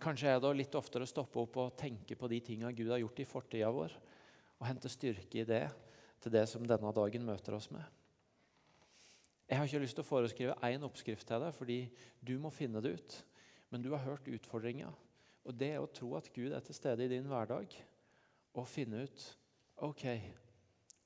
Kanskje 0.00 0.30
er 0.32 0.40
det 0.40 0.48
å 0.48 0.56
litt 0.56 0.74
oftere 0.76 1.08
stoppe 1.08 1.40
opp 1.40 1.58
og 1.60 1.76
tenke 1.76 2.16
på 2.16 2.28
de 2.28 2.40
tinga 2.44 2.72
Gud 2.76 2.92
har 2.92 3.00
gjort 3.02 3.20
i 3.20 3.28
fortida 3.28 3.68
vår, 3.72 3.92
og 4.56 4.68
hente 4.68 4.92
styrke 4.92 5.42
i 5.42 5.48
det 5.48 5.64
til 6.24 6.32
det 6.32 6.46
som 6.48 6.64
denne 6.64 6.92
dagen 6.96 7.24
møter 7.24 7.56
oss 7.56 7.68
med. 7.72 7.84
Jeg 9.46 9.60
har 9.60 9.68
ikke 9.68 9.82
lyst 9.82 9.96
til 9.98 10.04
å 10.04 10.08
foreskrive 10.08 10.56
én 10.66 10.84
oppskrift 10.84 11.28
til 11.28 11.42
deg, 11.44 11.52
fordi 11.54 11.78
du 12.24 12.34
må 12.42 12.50
finne 12.50 12.80
det 12.82 12.96
ut. 12.96 13.18
Men 13.70 13.82
du 13.82 13.92
har 13.92 14.02
hørt 14.02 14.26
utfordringa. 14.30 14.88
Og 15.46 15.54
det 15.54 15.76
å 15.78 15.90
tro 15.92 16.14
at 16.18 16.32
Gud 16.34 16.54
er 16.56 16.64
til 16.64 16.74
stede 16.74 17.04
i 17.04 17.12
din 17.12 17.28
hverdag, 17.30 17.76
og 18.56 18.68
finne 18.68 19.04
ut 19.04 19.24
OK, 19.84 20.04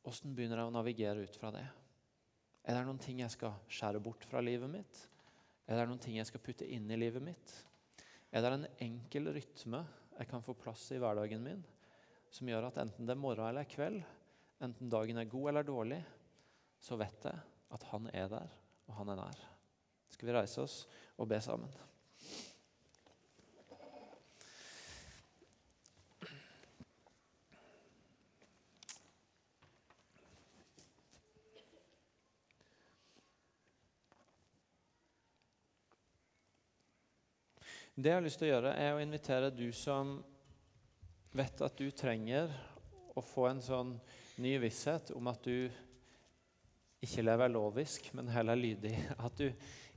åssen 0.06 0.34
begynner 0.36 0.62
jeg 0.62 0.70
å 0.70 0.74
navigere 0.74 1.24
ut 1.26 1.38
fra 1.38 1.50
det? 1.54 1.64
Er 2.62 2.76
det 2.76 2.84
noen 2.86 3.00
ting 3.02 3.22
jeg 3.22 3.34
skal 3.34 3.56
skjære 3.72 4.02
bort 4.04 4.24
fra 4.28 4.42
livet 4.44 4.70
mitt? 4.70 5.00
Er 5.66 5.80
det 5.80 5.88
noen 5.90 6.02
ting 6.02 6.18
jeg 6.18 6.28
skal 6.28 6.42
putte 6.44 6.68
inn 6.68 6.86
i 6.90 6.98
livet 6.98 7.24
mitt? 7.24 7.54
Er 8.30 8.44
det 8.44 8.52
en 8.54 8.68
enkel 8.86 9.32
rytme 9.34 9.82
jeg 10.20 10.30
kan 10.30 10.44
få 10.44 10.54
plass 10.54 10.84
i 10.94 11.00
hverdagen 11.00 11.42
min, 11.42 11.62
som 12.30 12.46
gjør 12.46 12.68
at 12.68 12.78
enten 12.82 13.08
det 13.08 13.16
er 13.16 13.22
morgen 13.22 13.48
eller 13.48 13.66
kveld, 13.66 14.02
enten 14.62 14.92
dagen 14.92 15.18
er 15.18 15.30
god 15.30 15.50
eller 15.50 15.66
dårlig, 15.66 16.00
så 16.78 16.98
vet 17.00 17.26
jeg 17.26 17.46
at 17.74 17.86
han 17.90 18.06
er 18.14 18.28
der, 18.30 18.58
og 18.86 18.98
han 19.00 19.10
er 19.14 19.22
nær. 19.24 19.46
Skal 20.10 20.30
vi 20.30 20.36
reise 20.36 20.62
oss 20.62 20.82
og 21.16 21.30
be 21.30 21.40
sammen? 21.42 21.72
Det 38.00 38.08
jeg 38.08 38.16
har 38.16 38.24
lyst 38.24 38.38
til 38.40 38.46
å 38.48 38.54
gjøre, 38.54 38.70
er 38.80 38.94
å 38.96 39.00
invitere 39.02 39.48
du 39.52 39.66
som 39.76 40.14
vet 41.36 41.60
at 41.60 41.74
du 41.76 41.90
trenger 41.92 42.48
å 43.12 43.20
få 43.20 43.44
en 43.50 43.58
sånn 43.60 43.90
ny 44.40 44.54
visshet 44.62 45.10
om 45.12 45.26
at 45.28 45.44
du 45.44 45.68
ikke 47.04 47.24
lever 47.26 47.52
lovisk, 47.52 48.06
men 48.16 48.30
heller 48.32 48.56
lydig. 48.56 48.94
At 49.26 49.36
du 49.36 49.50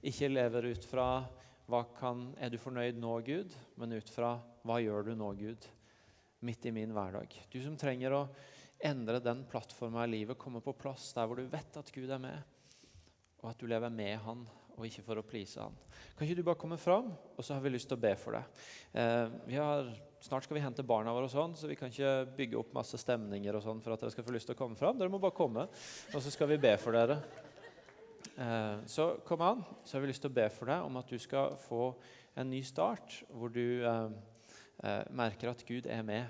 ikke 0.04 0.30
lever 0.34 0.68
ut 0.74 0.88
fra 0.88 1.06
hva 1.72 1.80
kan, 1.96 2.26
er 2.44 2.52
du 2.52 2.58
fornøyd 2.60 3.00
nå, 3.00 3.13
Gud, 3.24 3.56
men 3.80 3.96
ut 3.96 4.12
fra 4.12 4.34
hva 4.68 4.82
gjør 4.84 5.08
du 5.08 5.13
nå, 5.20 5.30
Gud, 5.39 5.68
midt 6.44 6.68
i 6.68 6.74
min 6.76 6.92
hverdag. 6.96 7.38
Du 7.52 7.62
som 7.63 7.78
trenger 7.80 8.18
å 8.18 8.26
endre 8.84 9.24
den 9.24 9.46
plattforma 9.48 10.04
i 10.04 10.12
livet, 10.12 10.39
komme 10.39 10.60
på 10.63 10.76
plass 10.76 11.13
der 11.16 11.30
hvor 11.30 11.39
du 11.39 11.48
vet 11.48 11.80
at 11.80 11.92
Gud 11.96 12.12
er 12.12 12.20
med, 12.20 12.52
og 13.39 13.54
at 13.54 13.63
du 13.63 13.68
lever 13.72 13.96
med 13.96 14.20
Han 14.28 14.44
og 14.78 14.88
ikke 14.88 15.04
for 15.06 15.20
å 15.20 15.26
please 15.26 15.62
han. 15.62 15.76
Kan 16.18 16.28
ikke 16.28 16.40
du 16.40 16.48
bare 16.48 16.60
komme 16.60 16.80
fram, 16.82 17.12
og 17.14 17.46
så 17.46 17.56
har 17.56 17.64
vi 17.64 17.74
lyst 17.74 17.90
til 17.92 17.98
å 17.98 18.04
be 18.04 18.14
for 18.20 18.38
deg. 18.38 18.64
Eh, 18.98 19.56
har, 19.58 19.90
snart 20.24 20.48
skal 20.48 20.58
vi 20.58 20.64
hente 20.64 20.86
barna 20.88 21.14
våre, 21.14 21.30
og 21.30 21.34
sånn, 21.34 21.56
så 21.58 21.70
vi 21.70 21.78
kan 21.80 21.94
ikke 21.94 22.36
bygge 22.38 22.60
opp 22.60 22.74
masse 22.76 22.98
stemninger 23.02 23.58
og 23.58 23.66
sånn 23.66 23.82
for 23.84 23.96
at 23.96 24.04
dere 24.04 24.14
skal 24.16 24.28
få 24.28 24.36
lyst 24.36 24.50
til 24.50 24.58
å 24.58 24.62
komme 24.64 24.80
fram. 24.80 24.98
Dere 25.00 25.14
må 25.14 25.22
bare 25.22 25.38
komme, 25.38 25.68
og 25.70 26.20
så 26.26 26.34
skal 26.34 26.50
vi 26.54 26.62
be 26.64 26.74
for 26.82 26.98
dere. 26.98 27.20
Eh, 28.34 28.78
så 28.90 29.10
kom 29.28 29.46
an, 29.46 29.64
så 29.86 29.98
har 29.98 30.06
vi 30.06 30.10
lyst 30.10 30.26
til 30.26 30.34
å 30.34 30.38
be 30.42 30.50
for 30.54 30.72
deg 30.72 30.86
om 30.88 31.02
at 31.02 31.10
du 31.10 31.20
skal 31.22 31.58
få 31.68 31.92
en 32.40 32.50
ny 32.50 32.64
start, 32.66 33.22
hvor 33.30 33.54
du 33.54 33.86
eh, 33.86 34.08
eh 34.84 35.04
merker 35.14 35.52
at 35.52 35.66
Gud 35.68 35.86
er 35.86 36.02
med. 36.02 36.26